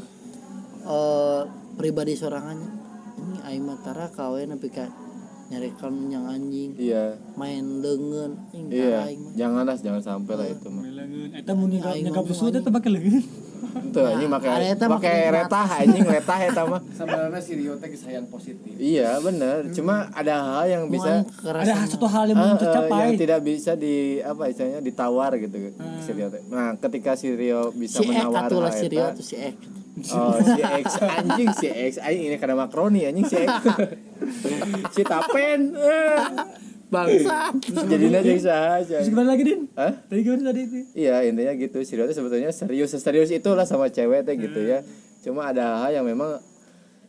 eh 0.87 1.41
pribadi 1.75 2.15
sorangannya. 2.15 2.71
Ini 3.19 3.37
aing 3.51 3.63
mah 3.67 3.83
tara 3.83 4.07
kawe 4.15 4.39
nepi 4.47 4.71
ka 4.71 4.87
nyarekan 5.49 5.93
yang 6.13 6.25
anjing, 6.29 6.77
iya 6.77 7.17
main 7.33 7.81
leungeun 7.81 8.33
aing 8.53 8.69
iya 8.69 9.01
mah. 9.09 9.33
janganlah 9.33 9.77
jangan 9.81 10.03
sampai 10.05 10.35
lah 10.37 10.47
itu 10.47 10.69
mah 10.69 10.85
Bilangeun, 10.85 11.31
eta 11.33 11.53
mun 11.57 11.73
ngomong 11.73 12.27
susu 12.29 12.53
eta 12.53 12.69
pakai 12.69 12.91
leungeun. 12.93 13.25
Tuh 13.69 14.01
anjing 14.05 14.31
pakai 14.33 14.77
pakai 14.77 15.17
retah 15.33 15.69
anjing 15.81 16.05
retah 16.05 16.39
eta 16.41 16.63
mah. 16.69 16.81
sebenarnya 16.99 17.41
si 17.41 17.53
Rio 17.57 17.75
teh 17.77 17.89
sayang 17.93 18.27
positif 18.29 18.71
Iya 18.77 19.19
bener. 19.21 19.69
Cuma 19.75 20.09
ada 20.13 20.35
hal 20.41 20.65
yang 20.69 20.83
Mau 20.89 20.95
bisa 20.95 21.25
Ada 21.43 21.85
satu 21.89 22.07
hal 22.09 22.33
yang 22.33 22.39
belum 22.39 22.57
eh, 22.57 22.61
tercapai. 22.61 23.01
yang 23.01 23.13
tidak 23.19 23.41
bisa 23.45 23.73
di 23.75 24.19
apa 24.21 24.43
istilahnya 24.49 24.81
ditawar 24.81 25.33
gitu 25.37 25.57
si 26.01 26.11
Rio 26.13 26.29
teh. 26.29 26.43
Nah, 26.49 26.77
ketika 26.81 27.13
si 27.17 27.29
Rio 27.35 27.73
bisa 27.75 28.01
si 28.01 28.09
Ek 28.09 28.25
menawar 28.25 28.47
atuh 28.49 28.61
lah 28.63 28.73
si 28.73 28.87
Rio 28.89 29.07
tuh 29.17 29.25
si 29.25 29.37
Ek. 29.37 29.57
Oh, 30.15 30.37
si 30.39 30.61
X. 30.63 30.87
Anjing 31.01 31.51
si 31.55 31.69
X. 31.69 31.93
Anjing 31.99 32.25
ini 32.31 32.37
karena 32.39 32.57
makroni 32.59 33.05
anjing 33.05 33.27
si 33.27 33.37
X. 33.37 33.51
si 34.95 35.03
Tapen. 35.03 35.75
eh. 35.75 36.19
Jadinya 37.85 38.21
jeung 38.25 38.41
saha 38.41 38.81
aja 38.81 38.97
Terus 39.01 39.13
gimana 39.13 39.37
lagi 39.37 39.45
din? 39.45 39.69
Hah? 39.77 39.93
tadi 40.09 40.21
gimana 40.25 40.49
tadi? 40.49 40.61
Itu 40.65 40.77
Iya 40.97 41.21
intinya 41.29 41.53
gitu. 41.53 41.77
Teh 41.85 42.17
sebetulnya 42.17 42.49
serius 42.49 42.97
serius 42.97 43.29
itulah 43.29 43.69
sama 43.69 43.93
cewek 43.93 44.25
teh 44.25 44.35
gitu 44.41 44.65
ya. 44.65 44.81
Cuma 45.21 45.53
ada 45.53 45.85
hal 45.85 46.01
yang 46.01 46.07
memang 46.09 46.41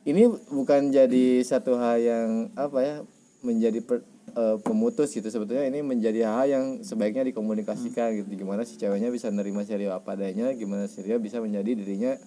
ini 0.03 0.27
bukan 0.51 0.91
jadi 0.91 1.39
satu 1.47 1.79
hal 1.79 1.95
yang 2.01 2.27
apa 2.59 2.79
ya 2.83 2.95
menjadi 3.39 3.79
per- 3.79 4.03
eh, 4.35 4.57
pemutus 4.59 5.15
gitu. 5.15 5.31
Sebetulnya 5.31 5.63
ini 5.71 5.79
menjadi 5.79 6.27
hal 6.27 6.45
yang 6.51 6.65
sebaiknya 6.83 7.23
dikomunikasikan 7.31 8.19
gitu. 8.19 8.27
Gimana 8.35 8.67
si 8.67 8.75
ceweknya 8.75 9.07
bisa 9.07 9.31
nerima 9.31 9.63
si 9.63 9.71
Rio 9.79 9.95
apa 9.95 10.19
adanya 10.19 10.51
gimana 10.51 10.91
si 10.91 10.99
Rio 10.99 11.15
bisa 11.23 11.39
menjadi 11.39 11.71
dirinya 11.71 12.19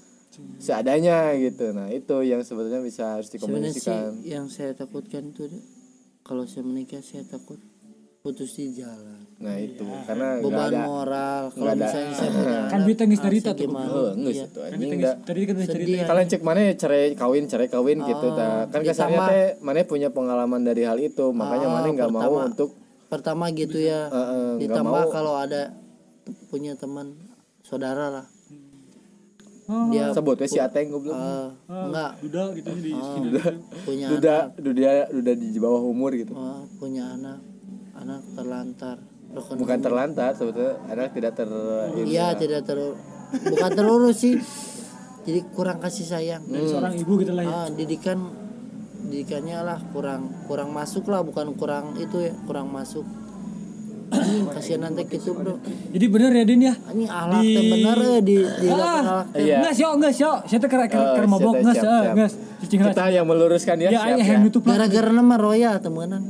seadanya 0.57 1.33
gitu 1.35 1.71
nah 1.71 1.87
itu 1.87 2.17
yang 2.23 2.41
sebetulnya 2.41 2.81
bisa 2.81 3.17
harus 3.17 3.29
Sebenarnya 3.29 3.71
sih 3.71 3.85
dikomunikasikan 3.85 4.11
yang 4.23 4.47
saya 4.47 4.73
takutkan 4.73 5.29
itu 5.29 5.49
kalau 6.21 6.45
saya 6.45 6.63
menikah 6.63 7.01
saya 7.01 7.23
takut 7.23 7.59
putus 8.19 8.55
di 8.55 8.71
jalan. 8.73 9.19
nah 9.37 9.59
itu 9.59 9.83
karena 10.07 10.39
nggak 10.39 10.47
Beban 10.47 10.71
ada 10.71 10.81
moral 10.87 11.43
kalau 11.51 11.59
nggak 11.59 11.75
ada. 11.75 11.83
misalnya 11.85 12.13
saya 12.15 12.31
punya 12.31 12.47
kan 12.63 12.71
anak, 12.71 12.87
duit 12.87 12.97
tangis 12.97 13.19
cerita 13.19 13.51
tuh 13.51 13.59
gimana? 13.59 13.91
oh 13.91 14.11
enggak 14.15 14.33
Iya. 14.33 14.45
itu 14.45 14.55
kan 14.55 14.63
anjing 14.63 14.79
tadi 14.79 14.95
enggak 14.95 15.15
tadi 15.21 15.41
kan 15.43 15.55
cerita 15.59 16.03
kalian 16.07 16.27
cek 16.31 16.43
mana 16.43 16.61
cerai 16.73 17.07
kawin 17.13 17.45
cerai 17.45 17.69
kawin 17.69 17.99
gitu 18.01 18.27
Ah, 18.31 18.37
ta 18.39 18.47
kan 18.71 18.81
kesannya 18.81 19.19
teh 19.27 19.47
mana 19.59 19.83
punya 19.83 20.09
pengalaman 20.09 20.63
dari 20.63 20.83
hal 20.83 20.97
itu 20.97 21.35
makanya 21.35 21.67
Ah, 21.67 21.75
mana 21.75 21.87
nggak 21.91 22.11
mau 22.11 22.35
untuk 22.41 22.71
Pertama 23.11 23.51
gitu 23.53 23.77
ya. 23.77 24.09
nggak 24.09 24.57
Ditambah 24.63 25.03
kalau 25.11 25.35
ada 25.37 25.75
punya 26.47 26.73
teman 26.73 27.13
saudara 27.61 28.09
lah. 28.09 28.27
Dia 29.91 30.13
sebut 30.13 30.37
we 30.37 30.47
si 30.47 30.59
Ateng 30.59 30.91
goblok 30.91 31.17
eh, 31.17 31.49
enggak 31.69 32.11
duda 32.21 32.43
gitu 32.55 32.71
di 32.77 32.93
punya 33.83 34.07
duda 34.13 34.35
anak, 34.53 34.61
duda 34.61 34.91
duda 35.11 35.33
di 35.33 35.59
bawah 35.59 35.83
umur 35.83 36.13
gitu. 36.13 36.33
Eh, 36.35 36.61
punya 36.77 37.17
anak, 37.17 37.39
anak 37.97 38.21
terlantar. 38.37 38.97
bukan 39.33 39.79
terlantar 39.81 40.37
sebetulnya 40.37 40.77
anak 40.93 41.17
tidak 41.17 41.33
ter 41.33 41.49
Iya. 42.05 42.37
tidak 42.37 42.69
ter 42.69 42.77
bukan 43.33 43.71
terurus 43.73 44.21
sih. 44.21 44.37
Jadi 45.23 45.41
kurang 45.55 45.79
kasih 45.81 46.05
sayang. 46.05 46.43
dari 46.45 46.67
seorang 46.69 46.93
ibu 46.99 47.13
gitu 47.23 47.33
lah 47.33 47.45
ya. 47.47 47.55
Ah, 47.65 47.69
didikan 47.73 48.19
didikannya 49.09 49.59
lah 49.61 49.79
kurang 49.93 50.33
kurang 50.49 50.73
masuk 50.73 51.09
lah 51.09 51.21
bukan 51.21 51.53
kurang 51.57 51.97
itu 51.97 52.29
ya 52.29 52.33
kurang 52.49 52.69
masuk 52.73 53.05
kasihan 54.51 54.81
nanti 54.83 55.03
gitu 55.09 55.33
bro. 55.33 55.57
Jadi 55.91 56.07
bener 56.07 56.31
ya 56.33 56.45
din 56.45 56.61
ya? 56.63 56.75
Anjing 56.77 57.09
alat 57.09 57.43
teh 57.43 57.65
bener 57.67 57.99
eh 57.99 58.21
di 58.21 58.37
di 58.39 58.69
ah 58.69 59.25
Iya. 59.33 59.57
enggak 59.61 59.73
sih 59.73 59.85
enggak 59.85 60.13
sih 60.13 60.25
saya 60.25 60.59
tuh 60.59 60.69
kira 60.69 60.85
kira 60.87 61.03
Oh, 61.19 61.27
mabok 61.27 61.55
enggak 61.59 61.77
siap, 61.77 62.15
sih 62.31 62.39
cicing 62.63 62.81
kita 62.85 63.05
yang 63.11 63.27
meluruskan 63.27 63.77
ya 63.77 63.89
ya 63.89 63.99
siap 63.99 64.19
ya. 64.19 64.39
yang 64.39 64.43
gara-gara 64.47 65.11
nama 65.11 65.35
royal 65.35 65.75
temenan. 65.79 66.23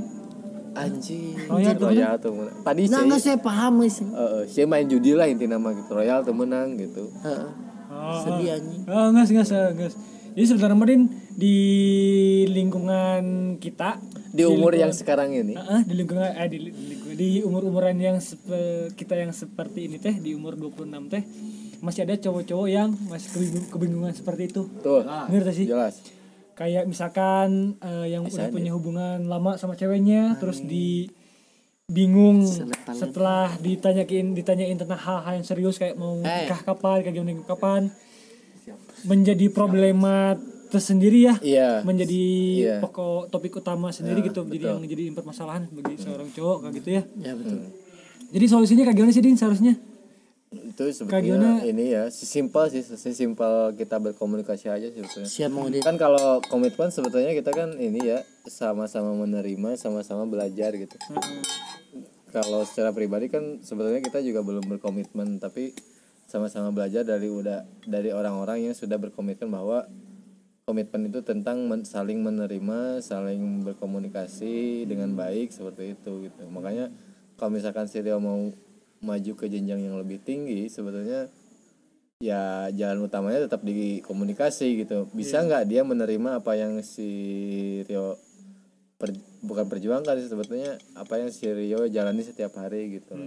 Anjing. 0.73 1.37
Royal 1.47 1.77
royal 1.77 2.15
tuh 2.17 2.33
menang. 2.33 2.57
tadi 2.65 2.83
nah 2.89 2.97
sih 2.97 3.07
nggak 3.07 3.21
saya 3.21 3.37
paham 3.37 3.75
sih 3.85 4.09
eh, 4.09 4.17
eh, 4.17 4.43
sih 4.49 4.65
main 4.65 4.89
judi 4.89 5.13
lah 5.13 5.29
inti 5.29 5.45
nama 5.45 5.69
gitu. 5.71 5.93
Royal 5.93 6.25
tuh 6.25 6.33
menang 6.33 6.81
gitu. 6.81 7.13
Heeh. 7.21 7.49
Oh, 7.93 8.17
sedih 8.25 8.57
anjing 8.57 8.83
oh, 8.89 9.07
enggak 9.13 9.25
sih 9.29 9.33
enggak 9.37 9.47
sih 9.47 9.57
enggak 9.59 9.91
sih. 9.93 10.01
jadi 10.33 10.47
sebenarnya 10.49 10.87
Din 10.89 11.03
di 11.33 11.57
lingkungan 12.49 13.23
kita 13.57 14.01
di 14.33 14.49
umur 14.49 14.73
yang 14.73 14.89
sekarang 14.91 15.29
ini? 15.29 15.53
Ah, 15.53 15.85
di 15.85 15.93
lingkungan 15.93 16.25
eh 16.25 16.49
di, 16.49 16.57
di, 16.57 16.73
lingkungan- 16.73 17.02
di 17.13 17.41
umur-umuran 17.41 17.95
yang 17.95 18.17
sepe- 18.19 18.57
kita 18.93 19.15
yang 19.15 19.31
seperti 19.31 19.85
ini 19.85 19.97
teh 19.97 20.13
di 20.15 20.33
umur 20.33 20.55
26 20.55 20.83
teh 21.09 21.23
masih 21.79 22.03
ada 22.03 22.15
cowok-cowok 22.17 22.69
yang 22.69 22.89
masih 23.05 23.29
kebingung- 23.31 23.69
kebingungan 23.69 24.13
seperti 24.13 24.43
itu. 24.47 24.63
tuh 24.79 25.03
Bener 25.03 25.43
gak 25.43 25.53
sih? 25.53 25.67
jelas 25.67 25.99
Kayak 26.53 26.85
misalkan 26.85 27.75
eh, 27.79 28.07
yang 28.09 28.23
udah 28.25 28.47
punya 28.49 28.71
hubungan 28.71 29.25
lama 29.25 29.57
sama 29.57 29.73
ceweknya 29.73 30.37
terus 30.37 30.61
di 30.61 31.09
bingung 31.85 32.45
setelah 32.89 33.57
ditanyain 33.59 34.07
ditanyain 34.31 34.77
tentang 34.77 34.97
hal-hal 34.97 35.33
yang 35.35 35.45
serius 35.45 35.77
kayak 35.77 35.95
mau 35.95 36.17
Eh. 36.17 36.47
nikah 36.47 36.61
kapan 36.63 37.03
kayak 37.03 37.15
gimana 37.15 37.43
kapan 37.43 37.83
menjadi 39.03 39.51
problema 39.51 40.39
tersendiri 40.73 41.29
ya. 41.29 41.35
Iya. 41.45 41.71
Menjadi 41.85 42.25
Iya. 42.57 42.77
pokok 42.81 43.29
topik 43.29 43.61
utama 43.61 43.93
sendiri 43.93 44.25
gitu. 44.25 44.41
Jadi 44.49 44.65
yang 44.65 44.81
jadi 44.81 45.05
permasalahan 45.13 45.69
bagi 45.69 46.01
seorang 46.01 46.33
cowok 46.33 46.57
kayak 46.65 46.75
gitu 46.81 46.89
ya. 46.97 47.03
Ya 47.21 47.33
betul. 47.37 47.69
Jadi 48.33 48.47
solusinya 48.49 48.89
kayak 48.89 48.97
gimana 48.97 49.13
sih 49.13 49.21
din 49.21 49.37
seharusnya? 49.37 49.77
Itu 50.53 50.85
sebetulnya 50.93 51.65
ini 51.65 51.97
ya 51.97 52.13
sesimpel 52.13 52.69
sih 52.69 52.85
sesimpel 52.85 53.73
kita 53.73 53.97
berkomunikasi 53.97 54.69
aja 54.69 54.85
sih 54.93 55.01
sebetulnya 55.01 55.29
siap 55.33 55.49
mau 55.49 55.65
kan 55.65 55.97
kalau 55.97 56.45
komitmen 56.45 56.93
sebetulnya 56.93 57.33
kita 57.33 57.57
kan 57.57 57.73
ini 57.81 58.05
ya 58.05 58.21
sama-sama 58.45 59.17
menerima 59.17 59.81
sama-sama 59.81 60.29
belajar 60.29 60.77
gitu. 60.77 60.93
Kalau 62.33 62.69
secara 62.69 62.93
pribadi 62.93 63.33
kan 63.33 63.65
sebetulnya 63.65 64.05
kita 64.05 64.21
juga 64.21 64.45
belum 64.45 64.69
berkomitmen 64.77 65.41
tapi 65.41 65.73
sama-sama 66.29 66.69
belajar 66.69 67.05
dari 67.05 67.33
udah 67.33 67.65
dari 67.89 68.13
orang-orang 68.13 68.69
yang 68.69 68.77
sudah 68.77 69.01
berkomitmen 69.01 69.49
bahwa 69.49 69.89
komitmen 70.63 71.11
itu 71.11 71.19
tentang 71.21 71.67
men- 71.67 71.83
saling 71.83 72.23
menerima 72.23 73.03
saling 73.03 73.67
berkomunikasi 73.67 74.87
dengan 74.87 75.11
baik 75.13 75.51
seperti 75.51 75.99
itu 75.99 76.31
gitu. 76.31 76.47
Makanya 76.47 76.87
kalau 77.35 77.51
misalkan 77.51 77.91
si 77.91 77.99
Rio 77.99 78.23
mau 78.23 78.39
maju 79.03 79.33
ke 79.35 79.51
jenjang 79.51 79.83
yang 79.83 79.99
lebih 79.99 80.23
tinggi 80.23 80.71
sebetulnya 80.71 81.27
ya 82.23 82.71
jalan 82.71 83.03
utamanya 83.03 83.51
tetap 83.51 83.67
di 83.67 83.99
komunikasi 84.01 84.87
gitu. 84.87 85.11
Bisa 85.11 85.43
nggak 85.43 85.67
dia 85.67 85.83
menerima 85.83 86.39
apa 86.39 86.55
yang 86.55 86.79
si 86.87 87.11
Rio 87.83 88.15
per- 88.95 89.19
bukan 89.43 89.67
perjuangkan 89.67 90.23
sih 90.23 90.31
sebetulnya 90.31 90.79
apa 90.95 91.19
yang 91.19 91.35
si 91.35 91.51
Rio 91.51 91.91
jalani 91.91 92.23
setiap 92.23 92.55
hari 92.55 93.03
gitu. 93.03 93.19
Loh. 93.19 93.27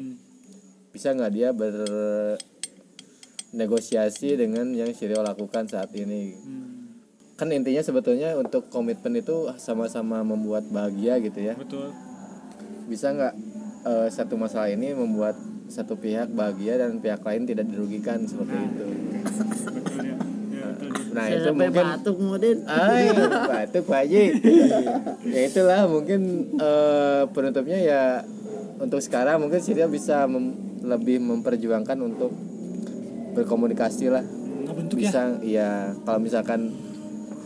bisa 0.96 1.12
nggak 1.12 1.32
dia 1.36 1.52
bernegosiasi 1.52 2.40
dengan 4.40 4.72
yang 4.72 4.96
si 4.96 5.04
Rio 5.04 5.20
lakukan 5.20 5.68
saat 5.68 5.92
ini 5.92 6.32
kan 7.36 7.52
intinya 7.52 7.84
sebetulnya 7.84 8.32
untuk 8.40 8.72
komitmen 8.72 9.20
itu 9.20 9.52
sama-sama 9.60 10.24
membuat 10.24 10.64
bahagia 10.72 11.20
gitu 11.20 11.40
ya. 11.44 11.54
Betul. 11.60 11.92
Bisa 12.88 13.12
nggak 13.12 13.34
eh, 13.86 14.08
satu 14.08 14.40
masalah 14.40 14.72
ini 14.72 14.96
membuat 14.96 15.36
satu 15.68 16.00
pihak 16.00 16.32
bahagia 16.32 16.80
dan 16.80 17.04
pihak 17.04 17.20
lain 17.26 17.44
tidak 17.44 17.68
dirugikan 17.68 18.24
seperti 18.24 18.56
itu? 18.56 18.86
Betul 18.86 20.00
ya, 20.00 20.16
ya 20.54 20.66
betul 20.72 20.90
ya. 20.90 21.14
nah 21.16 21.26
saya 21.26 21.38
itu 21.42 21.50
mungkin 21.56 21.86
batuk 21.90 22.18
modin 22.22 22.58
Ay, 22.70 23.04
batuk 23.66 23.84
Pak 23.88 24.00
Haji. 24.06 24.24
ya 25.26 25.42
itulah 25.50 25.82
mungkin 25.90 26.22
eh, 26.56 27.22
penutupnya 27.34 27.80
ya 27.82 28.02
untuk 28.78 29.00
sekarang 29.02 29.42
mungkin 29.42 29.60
Syria 29.60 29.88
bisa 29.90 30.28
mem- 30.30 30.56
lebih 30.86 31.18
memperjuangkan 31.20 31.98
untuk 32.00 32.32
berkomunikasi 33.36 34.14
lah. 34.14 34.24
Ngebentuk 34.24 35.02
ya. 35.02 35.10
Bisa 35.10 35.22
ya 35.42 35.70
kalau 36.06 36.20
misalkan 36.22 36.72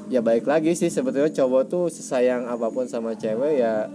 ya 0.10 0.20
baik 0.20 0.44
lagi 0.44 0.74
sih 0.74 0.88
sebetulnya 0.88 1.30
cowok 1.32 1.64
tuh 1.66 1.86
sesayang 1.88 2.46
apa 2.46 2.68
pun 2.68 2.86
sama 2.86 3.14
cewek 3.14 3.54
ya 3.58 3.86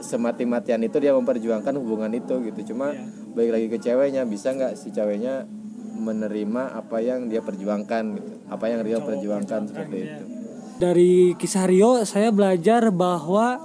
semati-matian 0.00 0.80
itu 0.80 0.98
dia 0.98 1.12
memperjuangkan 1.12 1.72
hubungan 1.74 2.10
itu 2.10 2.34
gitu. 2.42 2.60
Cuma 2.68 2.90
Iya. 2.90 3.06
baik 3.32 3.50
lagi 3.50 3.66
ke 3.68 3.78
ceweknya 3.80 4.22
bisa 4.24 4.50
nggak 4.50 4.74
si 4.74 4.90
ceweknya 4.90 5.46
menerima 5.94 6.62
apa 6.74 6.98
yang 6.98 7.26
dia 7.26 7.40
perjuangkan 7.40 8.04
gitu. 8.12 8.30
Apa 8.46 8.64
yang 8.66 8.82
dia 8.82 8.98
perjuangkan 8.98 9.60
seperti 9.66 9.96
ya. 9.98 10.06
itu. 10.12 10.24
dari 10.74 11.12
kisah 11.32 11.62
Rio 11.64 12.02
saya 12.02 12.28
belajar 12.28 12.90
bahwa 12.90 13.62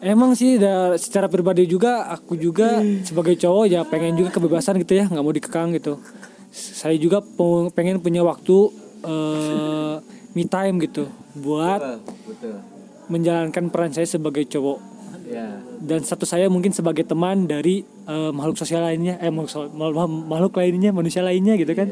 emang 0.00 0.34
sih 0.34 0.58
da- 0.58 0.96
secara 0.96 1.26
pribadi 1.26 1.64
juga 1.64 2.10
aku 2.10 2.34
juga 2.36 2.82
sebagai 3.02 3.36
cowok 3.36 3.64
ya 3.64 3.80
pengen 3.84 4.16
juga 4.16 4.30
kebebasan 4.30 4.74
gitu 4.76 4.96
ya 4.96 5.06
nggak 5.06 5.22
mau 5.22 5.30
dikekang 5.30 5.70
gitu 5.72 6.02
saya 6.50 6.96
juga 6.96 7.22
pe- 7.22 7.70
pengen 7.70 7.98
punya 7.98 8.20
waktu 8.20 8.74
eh, 9.06 9.94
me 10.34 10.44
time 10.48 10.76
gitu 10.82 11.06
buat 11.36 12.00
betul 12.26 12.74
menjalankan 13.08 13.68
peran 13.68 13.92
saya 13.92 14.08
sebagai 14.08 14.48
cowok. 14.48 14.78
Ya. 15.24 15.56
Dan 15.80 16.04
satu 16.04 16.28
saya 16.28 16.52
mungkin 16.52 16.72
sebagai 16.72 17.04
teman 17.04 17.48
dari 17.48 17.84
eh, 17.84 18.30
makhluk 18.32 18.60
sosial 18.60 18.84
lainnya 18.84 19.16
eh 19.20 19.32
makhluk, 19.32 19.72
makhluk 19.72 20.08
makhluk 20.28 20.52
lainnya 20.60 20.90
manusia 20.92 21.24
lainnya 21.24 21.56
gitu 21.56 21.72
kan. 21.72 21.88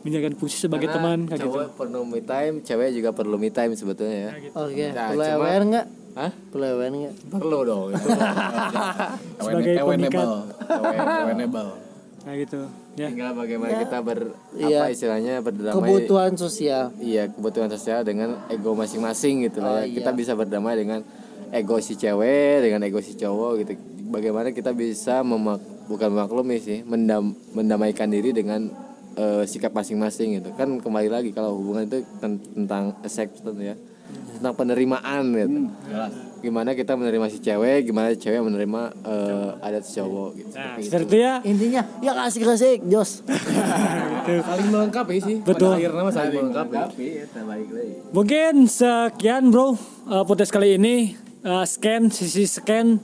Menjalankan 0.00 0.34
fungsi 0.40 0.56
sebagai 0.56 0.88
teman 0.88 1.28
kayak 1.28 1.44
gitu. 1.44 1.52
cowok 1.52 1.76
perlu 1.76 2.00
me 2.08 2.24
time 2.24 2.64
cewek 2.64 2.88
juga 2.96 3.10
perlu 3.12 3.36
me 3.36 3.52
time 3.52 3.76
sebetulnya 3.76 4.18
ya. 4.18 4.30
Oke 4.56 4.84
Nah, 4.90 5.06
perlu 5.12 5.24
aware 5.38 5.64
nggak? 5.66 5.86
Hah? 6.10 6.32
perlu 6.50 6.66
aware 6.66 6.94
nggak? 6.94 7.14
Perlu 7.30 7.58
dong 7.68 7.82
itu. 7.94 8.08
Sebagai 9.44 9.74
pemikat. 9.84 10.26
Kayak 12.20 12.38
gitu. 12.44 12.60
Ya. 12.94 13.08
Tinggal 13.08 13.32
bagaimana 13.32 13.72
kita 13.78 13.98
ber 14.00 14.18
Iya. 14.52 14.78
apa 14.78 14.86
istilahnya 14.88 15.34
berdamai. 15.40 15.74
Kebutuhan 15.74 16.32
sosial. 16.34 16.92
Iya 16.96 17.28
kebutuhan 17.28 17.68
sosial 17.68 18.00
dengan 18.02 18.44
ego 18.46 18.72
masing-masing 18.72 19.46
gitu 19.46 19.58
lah 19.58 19.80
Oh, 19.80 19.82
ya. 19.82 19.88
kita 19.90 20.10
bisa 20.12 20.32
berdamai 20.34 20.74
dengan 20.74 21.00
ego 21.50 21.76
si 21.78 21.94
cewek 21.94 22.60
dengan 22.60 22.80
ego 22.82 23.00
si 23.00 23.14
cowok 23.14 23.52
gitu. 23.58 23.72
Bagaimana 24.06 24.50
kita 24.50 24.70
bisa 24.70 25.22
memak 25.22 25.58
bukan 25.86 26.08
memaklumi 26.08 26.58
sih 26.58 26.82
mendam 26.82 27.32
mendamaikan 27.50 28.06
diri 28.06 28.30
dengan 28.30 28.68
eh, 29.12 29.42
sikap 29.42 29.72
masing-masing 29.72 30.38
gitu. 30.38 30.54
Kan 30.54 30.78
kembali 30.78 31.08
lagi 31.08 31.30
kalau 31.30 31.56
hubungan 31.56 31.82
itu 31.84 31.98
ten- 32.18 32.38
tentang 32.38 32.94
acceptance 33.00 33.58
ya. 33.58 33.74
Tentang 34.36 34.54
penerimaan 34.54 35.24
gitu 35.32 35.58
gimana 36.40 36.72
kita 36.72 36.96
menerima 36.96 37.26
si 37.28 37.38
cewek 37.38 37.88
gimana 37.88 38.16
cewek 38.16 38.40
menerima 38.40 38.82
eh, 39.04 39.64
adat 39.64 39.84
si 39.84 40.00
cowok 40.00 40.30
gitu. 40.36 40.50
Nah, 40.56 40.76
Seperti 40.80 41.16
itu. 41.16 41.24
ya. 41.24 41.34
intinya 41.44 41.82
ya 42.00 42.12
kasih 42.16 42.40
kasih 42.48 42.72
jos. 42.88 43.10
Saling 44.48 44.68
melengkapi 44.72 45.16
sih. 45.20 45.36
Betul. 45.44 45.74
pada 45.74 45.80
akhirnya 45.80 46.12
saling 46.12 46.34
melengkapi. 46.38 46.76
Mungkin 48.10 48.54
sekian 48.66 49.52
bro 49.52 49.74
uh, 50.08 50.24
podcast 50.24 50.52
kali 50.52 50.80
ini 50.80 51.14
Uh, 51.40 51.64
scan 51.64 52.12
sisi 52.12 52.44
scan 52.44 53.00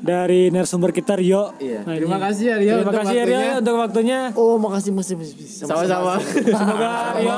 dari 0.00 0.48
narasumber 0.48 0.88
kita 0.88 1.20
Rio. 1.20 1.52
Iya. 1.60 1.84
Nah, 1.84 1.94
Terima 2.00 2.16
kasih 2.16 2.44
ya, 2.48 2.56
Rio, 2.56 2.74
Terima 2.80 2.94
kasih 2.96 3.14
ya 3.14 3.24
Rio 3.28 3.40
untuk 3.60 3.74
waktunya. 3.76 4.20
oh 4.32 4.56
makasih 4.56 4.90
masih 4.96 5.14
masih 5.20 5.36
sama-sama. 5.44 6.16
Semoga 6.24 6.90
Rio, 7.20 7.36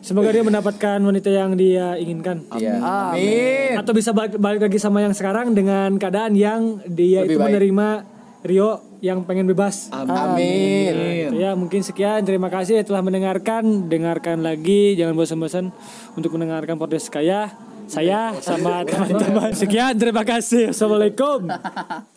semoga 0.00 0.28
dia 0.32 0.44
mendapatkan 0.48 0.98
wanita 0.98 1.28
yang 1.28 1.52
dia 1.60 1.92
inginkan. 2.00 2.40
Iya. 2.56 2.80
amin. 2.80 3.76
Atau 3.76 3.92
bisa 3.92 4.16
balik, 4.16 4.40
balik 4.40 4.64
lagi 4.64 4.80
sama 4.80 5.04
yang 5.04 5.12
sekarang 5.12 5.52
dengan 5.52 6.00
keadaan 6.00 6.32
yang 6.32 6.80
dia 6.88 7.28
Lebih 7.28 7.36
itu 7.36 7.38
baik. 7.38 7.46
menerima 7.52 7.88
Rio 8.48 8.70
yang 9.04 9.28
pengen 9.28 9.44
bebas. 9.44 9.92
amin. 9.92 10.92
Gitu 11.28 11.36
Ya 11.36 11.52
mungkin 11.52 11.84
sekian. 11.84 12.24
Terima 12.24 12.48
kasih 12.48 12.80
telah 12.80 13.04
mendengarkan. 13.04 13.92
Dengarkan 13.92 14.40
lagi. 14.40 14.96
Jangan 14.96 15.12
bosan-bosan 15.12 15.68
untuk 16.16 16.32
mendengarkan 16.32 16.80
podcast 16.80 17.12
saya 17.12 17.52
saya 17.86 18.34
sama 18.42 18.82
teman-teman. 18.86 19.50
Sekian 19.54 19.94
terima 19.98 20.22
kasih. 20.22 20.70
Assalamualaikum 20.74 21.46